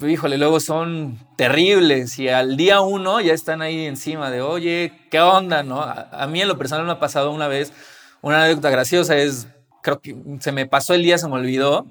híjole, 0.07 0.37
luego 0.37 0.59
son 0.59 1.19
terribles 1.35 2.19
y 2.19 2.29
al 2.29 2.55
día 2.55 2.81
uno 2.81 3.19
ya 3.21 3.33
están 3.33 3.61
ahí 3.61 3.85
encima 3.85 4.31
de, 4.31 4.41
oye, 4.41 4.93
¿qué 5.11 5.19
onda? 5.19 5.63
¿no? 5.63 5.81
A, 5.81 6.27
mí 6.27 6.41
en 6.41 6.47
lo 6.47 6.57
personal 6.57 6.85
me 6.85 6.93
ha 6.93 6.99
pasado 6.99 7.31
una 7.31 7.47
vez, 7.47 7.73
una 8.21 8.43
anécdota 8.43 8.69
graciosa 8.69 9.17
es, 9.17 9.47
creo 9.81 9.99
que 9.99 10.15
se 10.39 10.51
me 10.51 10.65
pasó 10.65 10.93
el 10.93 11.03
día, 11.03 11.17
se 11.17 11.27
me 11.27 11.35
olvidó, 11.35 11.85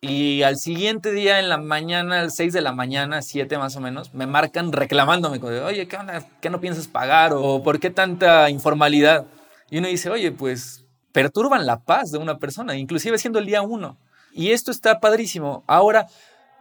y 0.00 0.42
al 0.42 0.56
siguiente 0.56 1.12
día 1.12 1.38
en 1.38 1.48
la 1.48 1.56
mañana, 1.56 2.20
al 2.20 2.30
6 2.30 2.52
de 2.52 2.60
la 2.60 2.72
mañana, 2.72 3.22
7 3.22 3.56
más 3.56 3.74
o 3.76 3.80
menos, 3.80 4.12
me 4.12 4.26
marcan 4.26 4.70
reclamándome, 4.72 5.38
oye, 5.42 5.88
¿qué 5.88 5.96
onda? 5.96 6.26
¿Qué 6.40 6.50
no 6.50 6.60
piensas 6.60 6.88
pagar? 6.88 7.32
¿O 7.34 7.62
por 7.62 7.80
qué 7.80 7.88
tanta 7.88 8.50
informalidad? 8.50 9.26
Y 9.70 9.78
uno 9.78 9.88
dice, 9.88 10.10
oye, 10.10 10.30
pues 10.30 10.84
perturban 11.12 11.64
la 11.64 11.80
paz 11.80 12.10
de 12.10 12.18
una 12.18 12.38
persona, 12.38 12.76
inclusive 12.76 13.16
siendo 13.16 13.38
el 13.38 13.46
día 13.46 13.62
uno. 13.62 13.96
Y 14.32 14.50
esto 14.50 14.72
está 14.72 15.00
padrísimo. 15.00 15.64
Ahora, 15.66 16.06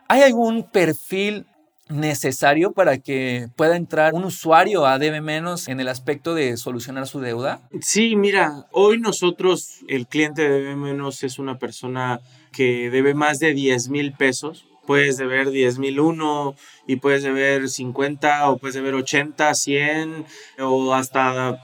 ¿Hay 0.07 0.21
algún 0.21 0.63
perfil 0.63 1.45
necesario 1.89 2.71
para 2.71 2.97
que 2.97 3.47
pueda 3.55 3.75
entrar 3.75 4.13
un 4.13 4.23
usuario 4.23 4.85
a 4.85 4.99
debe 4.99 5.21
menos 5.21 5.67
en 5.67 5.79
el 5.79 5.87
aspecto 5.87 6.33
de 6.33 6.57
solucionar 6.57 7.07
su 7.07 7.19
deuda? 7.19 7.61
Sí, 7.81 8.15
mira, 8.15 8.67
hoy 8.71 8.99
nosotros, 8.99 9.79
el 9.87 10.07
cliente 10.07 10.43
de 10.43 10.49
debe 10.49 10.75
menos 10.75 11.23
es 11.23 11.39
una 11.39 11.57
persona 11.57 12.19
que 12.51 12.89
debe 12.89 13.13
más 13.13 13.39
de 13.39 13.53
10 13.53 13.89
mil 13.89 14.13
pesos. 14.13 14.65
Puedes 14.85 15.17
deber 15.17 15.49
10 15.51 15.79
mil 15.79 15.99
uno 15.99 16.55
y 16.87 16.97
puedes 16.97 17.23
deber 17.23 17.69
50 17.69 18.49
o 18.49 18.57
puedes 18.57 18.75
deber 18.75 18.95
80, 18.95 19.53
100 19.53 20.25
o 20.59 20.93
hasta 20.93 21.57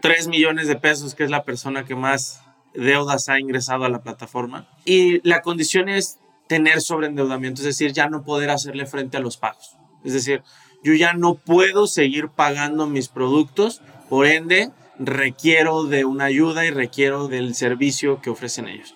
3 0.00 0.28
millones 0.28 0.68
de 0.68 0.76
pesos, 0.76 1.14
que 1.14 1.24
es 1.24 1.30
la 1.30 1.44
persona 1.44 1.84
que 1.84 1.94
más 1.94 2.40
deudas 2.74 3.28
ha 3.28 3.38
ingresado 3.38 3.84
a 3.84 3.88
la 3.88 4.02
plataforma. 4.02 4.66
Y 4.84 5.26
la 5.28 5.42
condición 5.42 5.88
es 5.88 6.18
tener 6.46 6.80
sobreendeudamiento, 6.80 7.60
es 7.60 7.66
decir, 7.66 7.92
ya 7.92 8.08
no 8.08 8.24
poder 8.24 8.50
hacerle 8.50 8.86
frente 8.86 9.16
a 9.16 9.20
los 9.20 9.36
pagos. 9.36 9.76
Es 10.04 10.12
decir, 10.12 10.42
yo 10.82 10.94
ya 10.94 11.12
no 11.12 11.34
puedo 11.34 11.86
seguir 11.86 12.28
pagando 12.28 12.86
mis 12.86 13.08
productos, 13.08 13.80
por 14.08 14.26
ende, 14.26 14.70
requiero 14.98 15.84
de 15.84 16.04
una 16.04 16.24
ayuda 16.26 16.66
y 16.66 16.70
requiero 16.70 17.28
del 17.28 17.54
servicio 17.54 18.20
que 18.20 18.30
ofrecen 18.30 18.68
ellos. 18.68 18.94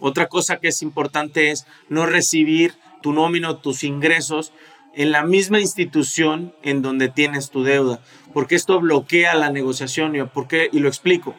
Otra 0.00 0.28
cosa 0.28 0.58
que 0.58 0.68
es 0.68 0.82
importante 0.82 1.50
es 1.50 1.66
no 1.88 2.06
recibir 2.06 2.74
tu 3.02 3.12
nómina 3.12 3.50
o 3.50 3.56
tus 3.56 3.84
ingresos 3.84 4.52
en 4.94 5.12
la 5.12 5.24
misma 5.24 5.60
institución 5.60 6.54
en 6.62 6.82
donde 6.82 7.08
tienes 7.08 7.50
tu 7.50 7.62
deuda, 7.62 8.00
porque 8.32 8.56
esto 8.56 8.80
bloquea 8.80 9.34
la 9.34 9.50
negociación. 9.50 10.16
¿Y, 10.16 10.22
por 10.24 10.48
qué? 10.48 10.68
y 10.72 10.80
lo 10.80 10.88
explico. 10.88 11.34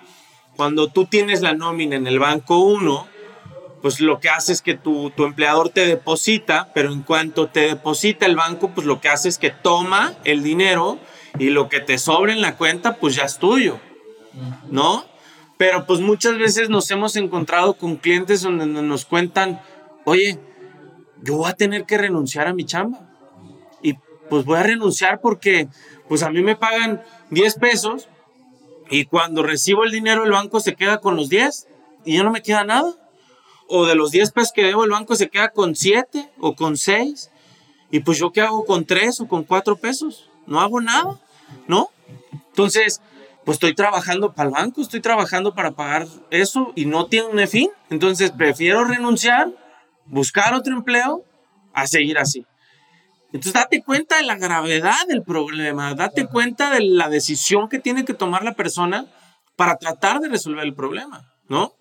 Cuando 0.55 0.87
tú 0.87 1.05
tienes 1.05 1.41
la 1.41 1.53
nómina 1.53 1.95
en 1.95 2.07
el 2.07 2.19
banco 2.19 2.59
1, 2.59 3.07
pues 3.81 4.01
lo 4.01 4.19
que 4.19 4.29
hace 4.29 4.51
es 4.51 4.61
que 4.61 4.75
tu, 4.75 5.11
empleador 5.17 5.69
te 5.69 5.85
deposita, 5.85 6.71
pero 6.73 6.91
en 6.91 7.01
cuanto 7.01 7.47
te 7.47 7.61
deposita 7.61 8.25
el 8.25 8.35
banco, 8.35 8.71
pues 8.71 8.85
lo 8.85 8.99
que 8.99 9.09
hace 9.09 9.29
es 9.29 9.37
que 9.37 9.51
toma 9.51 10.13
el 10.25 10.43
dinero 10.43 10.99
y 11.37 11.49
lo 11.49 11.69
que 11.69 11.79
te 11.79 11.97
sobra 11.97 12.33
en 12.33 12.41
la 12.41 12.57
cuenta, 12.57 12.97
pues 12.97 13.15
ya 13.15 13.23
es 13.23 13.37
tuyo, 13.37 13.79
¿no? 14.69 15.05
Pero 15.57 15.85
pues 15.85 15.99
muchas 15.99 16.37
veces 16.37 16.69
nos 16.69 16.89
hemos 16.91 17.15
encontrado 17.15 17.73
con 17.75 17.97
clientes 17.97 18.41
donde 18.41 18.65
nos 18.65 19.05
cuentan, 19.05 19.61
oye, 20.05 20.39
yo 21.21 21.37
voy 21.37 21.49
a 21.49 21.53
tener 21.53 21.85
que 21.85 21.97
renunciar 21.97 22.47
a 22.47 22.53
mi 22.53 22.65
chamba. 22.65 23.09
Y 23.81 23.95
pues 24.29 24.45
voy 24.45 24.57
a 24.57 24.63
renunciar 24.63 25.19
porque 25.21 25.67
pues 26.07 26.23
a 26.23 26.29
mí 26.29 26.41
me 26.41 26.55
pagan 26.55 27.01
10 27.29 27.55
pesos 27.55 28.07
y 28.89 29.05
cuando 29.05 29.43
recibo 29.43 29.83
el 29.83 29.91
dinero 29.91 30.23
el 30.23 30.31
banco 30.31 30.59
se 30.59 30.75
queda 30.75 30.99
con 30.99 31.15
los 31.15 31.29
10 31.29 31.67
y 32.05 32.17
ya 32.17 32.23
no 32.23 32.31
me 32.31 32.41
queda 32.41 32.63
nada 32.63 32.95
o 33.69 33.85
de 33.85 33.95
los 33.95 34.11
10 34.11 34.31
pesos 34.31 34.51
que 34.53 34.65
debo 34.65 34.83
el 34.83 34.91
banco 34.91 35.15
se 35.15 35.29
queda 35.29 35.49
con 35.49 35.75
7 35.75 36.29
o 36.39 36.55
con 36.55 36.75
6. 36.75 37.31
Y 37.91 38.01
pues 38.01 38.17
yo 38.17 38.31
qué 38.31 38.41
hago 38.41 38.65
con 38.65 38.85
3 38.85 39.21
o 39.21 39.27
con 39.27 39.43
4 39.43 39.77
pesos? 39.77 40.29
No 40.45 40.59
hago 40.59 40.81
nada, 40.81 41.19
¿no? 41.67 41.89
Entonces, 42.49 43.01
pues 43.45 43.55
estoy 43.55 43.73
trabajando 43.73 44.33
para 44.33 44.49
el 44.49 44.53
banco, 44.53 44.81
estoy 44.81 44.99
trabajando 44.99 45.55
para 45.55 45.71
pagar 45.71 46.07
eso 46.29 46.71
y 46.75 46.85
no 46.85 47.05
tiene 47.05 47.47
fin. 47.47 47.69
Entonces, 47.89 48.31
prefiero 48.31 48.83
renunciar, 48.83 49.49
buscar 50.05 50.53
otro 50.53 50.73
empleo, 50.75 51.23
a 51.73 51.87
seguir 51.87 52.17
así. 52.17 52.45
Entonces, 53.31 53.53
date 53.53 53.83
cuenta 53.83 54.17
de 54.17 54.23
la 54.23 54.35
gravedad 54.35 55.07
del 55.07 55.23
problema, 55.23 55.93
date 55.93 56.27
cuenta 56.27 56.71
de 56.71 56.81
la 56.81 57.09
decisión 57.09 57.69
que 57.69 57.79
tiene 57.79 58.03
que 58.03 58.13
tomar 58.13 58.43
la 58.43 58.55
persona 58.55 59.05
para 59.55 59.77
tratar 59.77 60.19
de 60.19 60.29
resolver 60.29 60.63
el 60.63 60.73
problema, 60.73 61.31
¿no? 61.47 61.73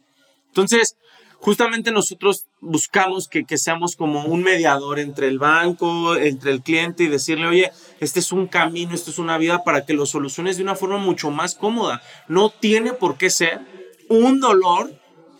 Entonces, 0.48 0.96
justamente 1.40 1.92
nosotros 1.92 2.46
buscamos 2.60 3.28
que, 3.28 3.44
seamos 3.56 3.96
como 3.96 4.24
un 4.24 4.42
mediador 4.42 4.98
entre 4.98 5.28
el 5.28 5.38
banco, 5.38 6.16
entre 6.16 6.52
el 6.52 6.62
cliente 6.62 7.04
y 7.04 7.08
decirle, 7.08 7.46
oye, 7.46 7.72
este 8.00 8.20
es 8.20 8.32
un 8.32 8.46
camino, 8.46 8.94
esto 8.94 9.10
es 9.10 9.18
una 9.18 9.38
vida 9.38 9.64
para 9.64 9.84
que 9.84 9.94
lo 9.94 10.06
soluciones 10.06 10.56
de 10.56 10.62
una 10.62 10.74
forma 10.74 10.98
mucho 10.98 11.30
más 11.30 11.54
cómoda. 11.54 12.02
No 12.26 12.50
tiene 12.50 12.92
por 12.92 13.16
qué 13.16 13.30
ser 13.30 13.60
un 14.08 14.40
dolor, 14.40 14.92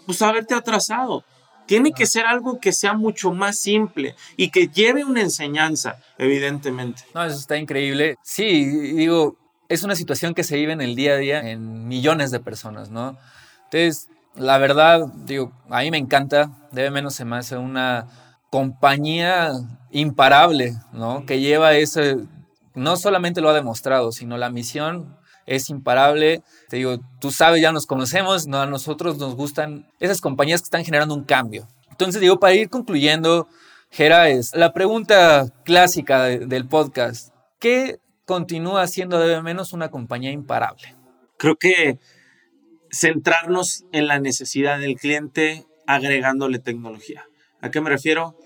pues 0.06 0.22
haberte 0.22 0.54
atrasado. 0.54 1.24
Tiene 1.66 1.92
que 1.92 2.06
ser 2.06 2.24
algo 2.24 2.60
que 2.60 2.72
sea 2.72 2.94
mucho 2.94 3.30
más 3.30 3.58
simple 3.58 4.14
y 4.38 4.50
que 4.50 4.68
lleve 4.68 5.04
una 5.04 5.20
enseñanza, 5.20 5.98
evidentemente. 6.16 7.02
No, 7.14 7.22
eso 7.24 7.36
está 7.36 7.58
increíble. 7.58 8.16
Sí, 8.22 8.64
digo, 8.64 9.36
es 9.68 9.82
una 9.82 9.94
situación 9.94 10.32
que 10.32 10.44
se 10.44 10.56
vive 10.56 10.72
en 10.72 10.80
el 10.80 10.94
día 10.94 11.12
a 11.12 11.16
día 11.18 11.40
en 11.40 11.86
millones 11.86 12.30
de 12.30 12.40
personas, 12.40 12.88
¿no? 12.88 13.18
Entonces, 13.64 14.08
la 14.38 14.58
verdad, 14.58 15.06
digo, 15.24 15.52
a 15.68 15.80
mí 15.80 15.90
me 15.90 15.98
encanta, 15.98 16.50
debe 16.72 16.90
menos 16.90 17.14
se 17.14 17.24
me 17.24 17.36
hace 17.36 17.56
una 17.56 18.06
compañía 18.50 19.52
imparable, 19.90 20.74
¿no? 20.92 21.26
Que 21.26 21.40
lleva 21.40 21.74
ese, 21.74 22.16
no 22.74 22.96
solamente 22.96 23.40
lo 23.40 23.50
ha 23.50 23.54
demostrado, 23.54 24.12
sino 24.12 24.38
la 24.38 24.50
misión 24.50 25.16
es 25.46 25.70
imparable. 25.70 26.42
Te 26.68 26.76
digo, 26.76 26.98
tú 27.20 27.30
sabes, 27.30 27.60
ya 27.60 27.72
nos 27.72 27.86
conocemos, 27.86 28.46
¿no? 28.46 28.60
a 28.60 28.66
nosotros 28.66 29.18
nos 29.18 29.34
gustan 29.34 29.86
esas 29.98 30.20
compañías 30.20 30.60
que 30.60 30.66
están 30.66 30.84
generando 30.84 31.14
un 31.14 31.24
cambio. 31.24 31.66
Entonces, 31.90 32.20
digo, 32.20 32.38
para 32.38 32.54
ir 32.54 32.70
concluyendo, 32.70 33.48
Gera, 33.90 34.28
es 34.28 34.54
la 34.54 34.72
pregunta 34.72 35.46
clásica 35.64 36.24
del 36.24 36.68
podcast. 36.68 37.34
¿Qué 37.58 37.98
continúa 38.24 38.86
siendo 38.86 39.18
debe 39.18 39.42
menos 39.42 39.72
una 39.72 39.90
compañía 39.90 40.30
imparable? 40.30 40.94
Creo 41.38 41.56
que 41.56 41.98
centrarnos 42.90 43.84
en 43.92 44.06
la 44.06 44.18
necesidad 44.18 44.78
del 44.78 44.96
cliente 44.96 45.66
agregándole 45.86 46.58
tecnología. 46.58 47.24
¿A 47.60 47.70
qué 47.70 47.80
me 47.80 47.90
refiero? 47.90 48.36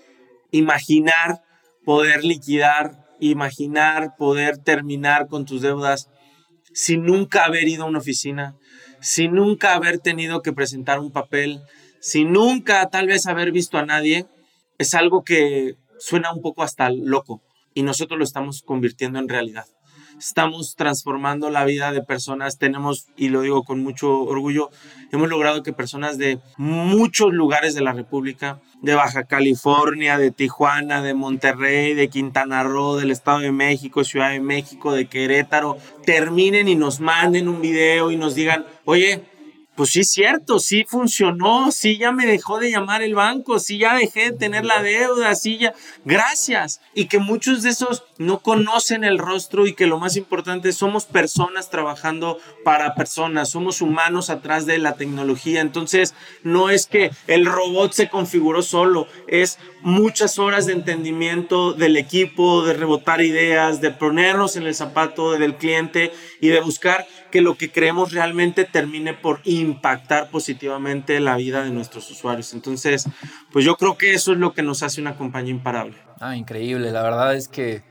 Imaginar 0.51 1.41
poder 1.85 2.23
liquidar, 2.23 3.05
imaginar 3.19 4.15
poder 4.17 4.57
terminar 4.57 5.27
con 5.27 5.45
tus 5.45 5.61
deudas 5.61 6.09
sin 6.73 7.03
nunca 7.03 7.45
haber 7.45 7.67
ido 7.67 7.83
a 7.83 7.87
una 7.87 7.99
oficina, 7.99 8.55
sin 9.01 9.33
nunca 9.33 9.73
haber 9.73 9.99
tenido 9.99 10.41
que 10.41 10.53
presentar 10.53 10.99
un 10.99 11.11
papel, 11.11 11.61
sin 12.01 12.31
nunca 12.31 12.89
tal 12.89 13.07
vez 13.07 13.27
haber 13.27 13.51
visto 13.51 13.77
a 13.77 13.85
nadie, 13.85 14.25
es 14.77 14.93
algo 14.93 15.23
que 15.23 15.75
suena 15.99 16.33
un 16.33 16.41
poco 16.41 16.63
hasta 16.63 16.89
loco 16.89 17.43
y 17.73 17.83
nosotros 17.83 18.17
lo 18.17 18.23
estamos 18.23 18.63
convirtiendo 18.63 19.19
en 19.19 19.29
realidad 19.29 19.65
estamos 20.25 20.75
transformando 20.75 21.49
la 21.49 21.65
vida 21.65 21.91
de 21.91 22.01
personas. 22.01 22.57
Tenemos, 22.57 23.07
y 23.17 23.29
lo 23.29 23.41
digo 23.41 23.63
con 23.63 23.83
mucho 23.83 24.21
orgullo, 24.21 24.69
hemos 25.11 25.29
logrado 25.29 25.63
que 25.63 25.73
personas 25.73 26.17
de 26.17 26.39
muchos 26.57 27.33
lugares 27.33 27.75
de 27.75 27.81
la 27.81 27.93
República, 27.93 28.59
de 28.81 28.95
Baja 28.95 29.25
California, 29.25 30.17
de 30.17 30.31
Tijuana, 30.31 31.01
de 31.01 31.13
Monterrey, 31.13 31.93
de 31.93 32.09
Quintana 32.09 32.63
Roo, 32.63 32.97
del 32.97 33.11
Estado 33.11 33.39
de 33.39 33.51
México, 33.51 34.03
Ciudad 34.03 34.31
de 34.31 34.39
México, 34.39 34.93
de 34.93 35.07
Querétaro, 35.07 35.77
terminen 36.05 36.67
y 36.67 36.75
nos 36.75 36.99
manden 36.99 37.47
un 37.47 37.61
video 37.61 38.11
y 38.11 38.17
nos 38.17 38.35
digan, 38.35 38.65
oye, 38.85 39.23
pues 39.75 39.91
sí 39.91 40.01
es 40.01 40.11
cierto, 40.11 40.59
sí 40.59 40.85
funcionó, 40.87 41.71
sí 41.71 41.97
ya 41.97 42.11
me 42.11 42.27
dejó 42.27 42.59
de 42.59 42.69
llamar 42.69 43.01
el 43.01 43.15
banco, 43.15 43.57
sí 43.57 43.79
ya 43.79 43.95
dejé 43.95 44.31
de 44.31 44.37
tener 44.37 44.65
la 44.65 44.83
deuda, 44.83 45.33
sí 45.33 45.57
ya, 45.57 45.73
gracias. 46.05 46.79
Y 46.93 47.05
que 47.05 47.17
muchos 47.17 47.63
de 47.63 47.71
esos 47.71 48.03
no 48.17 48.39
conocen 48.39 49.03
el 49.03 49.17
rostro 49.17 49.65
y 49.65 49.73
que 49.73 49.87
lo 49.87 49.99
más 49.99 50.15
importante, 50.15 50.71
somos 50.73 51.05
personas 51.05 51.71
trabajando 51.71 52.37
para 52.63 52.93
personas, 52.93 53.49
somos 53.49 53.81
humanos 53.81 54.29
atrás 54.29 54.65
de 54.65 54.77
la 54.77 54.93
tecnología. 54.93 55.61
Entonces, 55.61 56.13
no 56.43 56.69
es 56.69 56.85
que 56.85 57.11
el 57.27 57.45
robot 57.45 57.93
se 57.93 58.09
configuró 58.09 58.61
solo, 58.61 59.07
es 59.27 59.57
muchas 59.81 60.37
horas 60.39 60.65
de 60.67 60.73
entendimiento 60.73 61.73
del 61.73 61.97
equipo, 61.97 62.63
de 62.63 62.73
rebotar 62.73 63.21
ideas, 63.21 63.81
de 63.81 63.91
ponernos 63.91 64.55
en 64.55 64.63
el 64.63 64.75
zapato 64.75 65.31
del 65.33 65.55
cliente 65.55 66.11
y 66.39 66.49
de 66.49 66.61
buscar 66.61 67.05
que 67.33 67.41
lo 67.41 67.57
que 67.57 67.71
creemos 67.71 68.11
realmente 68.11 68.63
termine 68.63 69.15
por 69.15 69.41
impactar 69.43 70.29
positivamente 70.29 71.19
la 71.19 71.35
vida 71.35 71.63
de 71.63 71.71
nuestros 71.71 72.11
usuarios. 72.11 72.53
Entonces, 72.53 73.07
pues 73.51 73.65
yo 73.65 73.75
creo 73.75 73.97
que 73.97 74.13
eso 74.13 74.33
es 74.33 74.37
lo 74.37 74.53
que 74.53 74.61
nos 74.61 74.83
hace 74.83 75.01
una 75.01 75.17
compañía 75.17 75.49
imparable. 75.49 75.97
Ah, 76.19 76.35
increíble. 76.35 76.91
La 76.91 77.01
verdad 77.01 77.35
es 77.35 77.47
que 77.47 77.81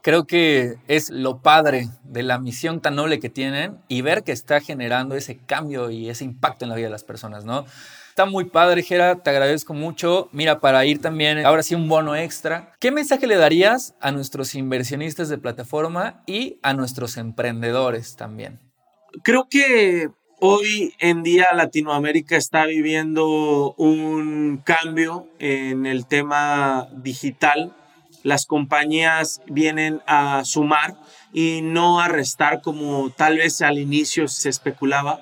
creo 0.00 0.28
que 0.28 0.76
es 0.86 1.10
lo 1.10 1.42
padre 1.42 1.88
de 2.04 2.22
la 2.22 2.38
misión 2.38 2.80
tan 2.80 2.94
noble 2.94 3.18
que 3.18 3.28
tienen 3.28 3.80
y 3.88 4.02
ver 4.02 4.22
que 4.22 4.30
está 4.30 4.60
generando 4.60 5.16
ese 5.16 5.38
cambio 5.38 5.90
y 5.90 6.08
ese 6.08 6.22
impacto 6.22 6.64
en 6.64 6.68
la 6.68 6.76
vida 6.76 6.86
de 6.86 6.92
las 6.92 7.02
personas, 7.02 7.44
¿no? 7.44 7.64
Está 8.10 8.26
muy 8.26 8.44
padre, 8.44 8.84
Gera, 8.84 9.24
te 9.24 9.30
agradezco 9.30 9.74
mucho. 9.74 10.28
Mira, 10.30 10.60
para 10.60 10.86
ir 10.86 11.00
también, 11.00 11.44
ahora 11.44 11.64
sí 11.64 11.74
un 11.74 11.88
bono 11.88 12.14
extra. 12.14 12.72
¿Qué 12.78 12.92
mensaje 12.92 13.26
le 13.26 13.34
darías 13.34 13.96
a 14.00 14.12
nuestros 14.12 14.54
inversionistas 14.54 15.28
de 15.28 15.38
plataforma 15.38 16.22
y 16.28 16.60
a 16.62 16.74
nuestros 16.74 17.16
emprendedores 17.16 18.14
también? 18.14 18.60
Creo 19.22 19.48
que 19.48 20.08
hoy 20.40 20.94
en 20.98 21.22
día 21.22 21.46
Latinoamérica 21.54 22.36
está 22.36 22.66
viviendo 22.66 23.74
un 23.76 24.60
cambio 24.64 25.28
en 25.38 25.86
el 25.86 26.06
tema 26.06 26.88
digital. 26.96 27.76
Las 28.24 28.46
compañías 28.46 29.40
vienen 29.46 30.00
a 30.06 30.44
sumar 30.44 30.96
y 31.32 31.60
no 31.62 32.00
a 32.00 32.08
restar 32.08 32.60
como 32.60 33.10
tal 33.10 33.38
vez 33.38 33.62
al 33.62 33.78
inicio 33.78 34.26
se 34.26 34.48
especulaba. 34.48 35.20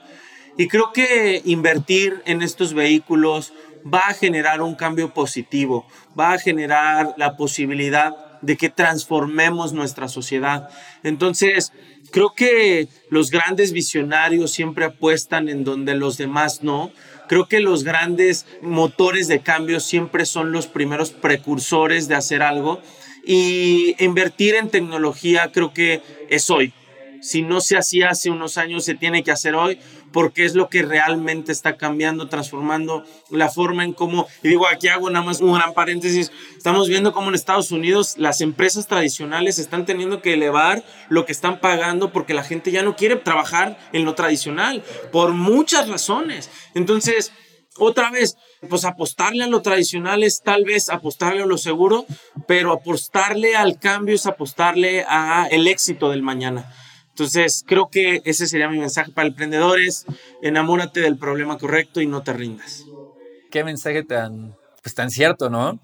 Y 0.57 0.69
creo 0.69 0.93
que 0.93 1.43
invertir 1.45 2.23
en 2.25 2.41
estos 2.41 2.73
vehículos 2.73 3.53
va 3.93 4.09
a 4.09 4.15
generar 4.15 4.63
un 4.63 4.75
cambio 4.75 5.13
positivo, 5.13 5.87
va 6.19 6.33
a 6.33 6.39
generar 6.39 7.15
la 7.19 7.37
posibilidad 7.37 8.15
de 8.43 8.57
que 8.57 8.69
transformemos 8.69 9.73
nuestra 9.73 10.09
sociedad. 10.09 10.69
Entonces, 11.03 11.73
creo 12.13 12.35
que 12.35 12.87
los 13.09 13.31
grandes 13.33 13.73
visionarios 13.73 14.53
siempre 14.53 14.85
apuestan 14.85 15.49
en 15.49 15.65
donde 15.65 15.97
los 15.97 16.17
demás 16.19 16.63
no. 16.63 16.93
Creo 17.29 17.49
que 17.49 17.59
los 17.61 17.83
grandes 17.83 18.47
motores 18.61 19.27
de 19.27 19.41
cambio 19.41 19.81
siempre 19.81 20.27
son 20.27 20.53
los 20.53 20.69
primeros 20.69 21.11
precursores 21.11 22.07
de 22.07 22.15
hacer 22.15 22.43
algo. 22.43 22.81
Y 23.27 23.97
invertir 23.99 24.55
en 24.55 24.69
tecnología 24.69 25.51
creo 25.53 25.73
que 25.73 26.03
es 26.29 26.51
hoy. 26.51 26.73
Si 27.21 27.43
no 27.43 27.61
se 27.61 27.77
hacía 27.77 28.11
hace 28.11 28.31
unos 28.31 28.59
años, 28.59 28.85
se 28.85 28.95
tiene 28.95 29.23
que 29.23 29.31
hacer 29.31 29.55
hoy 29.55 29.79
porque 30.13 30.45
es 30.45 30.55
lo 30.55 30.69
que 30.69 30.83
realmente 30.83 31.53
está 31.53 31.77
cambiando, 31.77 32.29
transformando 32.29 33.05
la 33.31 33.49
forma 33.49 33.85
en 33.85 33.93
cómo, 33.93 34.27
y 34.43 34.49
digo, 34.49 34.67
aquí 34.69 34.89
hago 34.89 35.11
nada 35.11 35.25
más 35.25 35.41
un 35.41 35.55
gran 35.55 35.75
paréntesis, 35.75 36.31
estamos 36.57 36.89
viendo 36.89 37.13
cómo 37.13 37.29
en 37.29 37.35
Estados 37.35 37.73
Unidos 37.73 38.15
las 38.19 38.41
empresas 38.41 38.87
tradicionales 38.87 39.59
están 39.59 39.87
teniendo 39.87 40.23
que 40.23 40.35
elevar 40.35 40.85
lo 41.09 41.25
que 41.25 41.33
están 41.33 41.61
pagando 41.61 42.13
porque 42.13 42.35
la 42.35 42.45
gente 42.45 42.71
ya 42.71 42.83
no 42.83 42.97
quiere 42.97 43.17
trabajar 43.17 43.79
en 43.93 44.05
lo 44.05 44.15
tradicional, 44.15 44.83
por 45.11 45.33
muchas 45.33 45.89
razones. 45.89 46.51
Entonces, 46.75 47.33
otra 47.79 48.11
vez, 48.11 48.37
pues 48.69 48.85
apostarle 48.85 49.45
a 49.45 49.47
lo 49.47 49.63
tradicional 49.63 50.23
es 50.23 50.43
tal 50.43 50.65
vez 50.65 50.91
apostarle 50.91 51.43
a 51.43 51.47
lo 51.47 51.57
seguro, 51.57 52.05
pero 52.47 52.73
apostarle 52.73 53.57
al 53.57 53.79
cambio 53.79 54.15
es 54.15 54.27
apostarle 54.27 55.05
a 55.09 55.49
el 55.51 55.67
éxito 55.67 56.11
del 56.11 56.23
mañana. 56.23 56.71
Entonces, 57.13 57.63
creo 57.67 57.89
que 57.91 58.23
ese 58.25 58.47
sería 58.47 58.69
mi 58.69 58.79
mensaje 58.79 59.13
para 59.13 59.29
emprendedores. 59.29 60.07
Enamórate 60.41 61.01
del 61.01 61.19
problema 61.19 61.59
correcto 61.59 62.01
y 62.01 62.07
no 62.07 62.23
te 62.23 62.33
rindas. 62.33 62.87
Qué 63.51 63.65
mensaje 63.65 64.03
tan, 64.03 64.57
pues 64.83 64.95
tan 64.95 65.11
cierto, 65.11 65.51
¿no? 65.51 65.79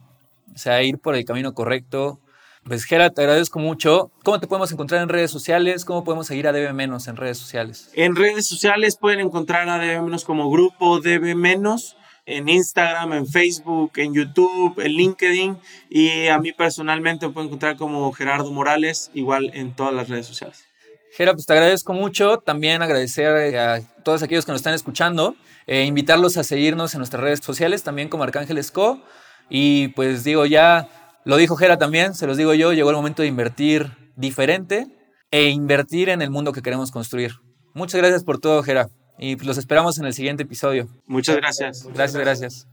O 0.55 0.59
sea, 0.59 0.83
ir 0.83 0.99
por 0.99 1.14
el 1.14 1.25
camino 1.27 1.53
correcto. 1.53 2.19
Pues, 2.64 2.85
Gera, 2.85 3.11
te 3.11 3.23
agradezco 3.23 3.59
mucho. 3.59 4.11
¿Cómo 4.25 4.41
te 4.41 4.47
podemos 4.47 4.73
encontrar 4.73 5.03
en 5.03 5.11
redes 5.11 5.31
sociales? 5.31 5.85
¿Cómo 5.85 6.03
podemos 6.03 6.27
seguir 6.27 6.49
a 6.49 6.53
DB 6.53 6.73
Menos 6.73 7.09
en 7.09 7.17
redes 7.17 7.37
sociales? 7.37 7.91
En 7.95 8.17
redes 8.17 8.47
sociales 8.47 8.97
pueden 8.97 9.21
encontrar 9.21 9.69
a 9.69 9.79
DB 9.79 10.03
Menos 10.03 10.25
como 10.25 10.51
grupo 10.51 11.01
DB 11.01 11.35
Menos 11.35 11.97
en 12.29 12.49
Instagram, 12.49 13.14
en 13.14 13.27
Facebook, 13.27 13.93
en 13.97 14.12
YouTube, 14.12 14.79
en 14.81 14.93
LinkedIn 14.93 15.57
y 15.88 16.27
a 16.29 16.38
mí 16.38 16.53
personalmente 16.53 17.27
me 17.27 17.33
pueden 17.33 17.49
encontrar 17.49 17.77
como 17.77 18.12
Gerardo 18.12 18.53
Morales, 18.53 19.11
igual 19.14 19.51
en 19.55 19.75
todas 19.75 19.95
las 19.95 20.11
redes 20.11 20.27
sociales. 20.27 20.68
Gera, 21.12 21.33
pues 21.33 21.47
te 21.47 21.53
agradezco 21.53 21.92
mucho. 21.92 22.38
También 22.38 22.83
agradecer 22.83 23.57
a 23.59 23.81
todos 24.05 24.23
aquellos 24.23 24.44
que 24.44 24.53
nos 24.53 24.61
están 24.61 24.75
escuchando. 24.75 25.37
Eh, 25.66 25.85
invitarlos 25.85 26.37
a 26.37 26.44
seguirnos 26.44 26.94
en 26.94 26.99
nuestras 26.99 27.23
redes 27.23 27.40
sociales, 27.40 27.83
también 27.83 28.09
como 28.09 28.25
Arcángeles 28.25 28.71
Co. 28.71 29.03
Y 29.51 29.88
pues 29.88 30.25
digo, 30.25 30.47
ya 30.47 30.88
lo 31.25 31.37
dijo 31.37 31.57
Gera 31.57 31.79
también, 31.79 32.14
se 32.14 32.27
los 32.27 32.37
digo 32.37 32.55
yo, 32.55 32.73
llegó 32.73 32.90
el 32.90 32.97
momento 32.97 33.23
de 33.23 33.29
invertir 33.29 33.92
diferente 34.16 34.87
e 35.31 35.49
invertir 35.49 36.09
en 36.09 36.23
el 36.23 36.31
mundo 36.31 36.53
que 36.53 36.62
queremos 36.62 36.90
construir. 36.90 37.33
Muchas 37.75 37.99
gracias 37.99 38.25
por 38.25 38.38
todo, 38.38 38.62
Gera. 38.62 38.88
Y 39.18 39.37
pues 39.37 39.47
los 39.47 39.59
esperamos 39.59 39.99
en 39.99 40.07
el 40.07 40.14
siguiente 40.14 40.44
episodio. 40.44 40.88
Muchas 41.07 41.37
gracias. 41.37 41.85
Gracias, 41.92 42.23
gracias. 42.23 42.68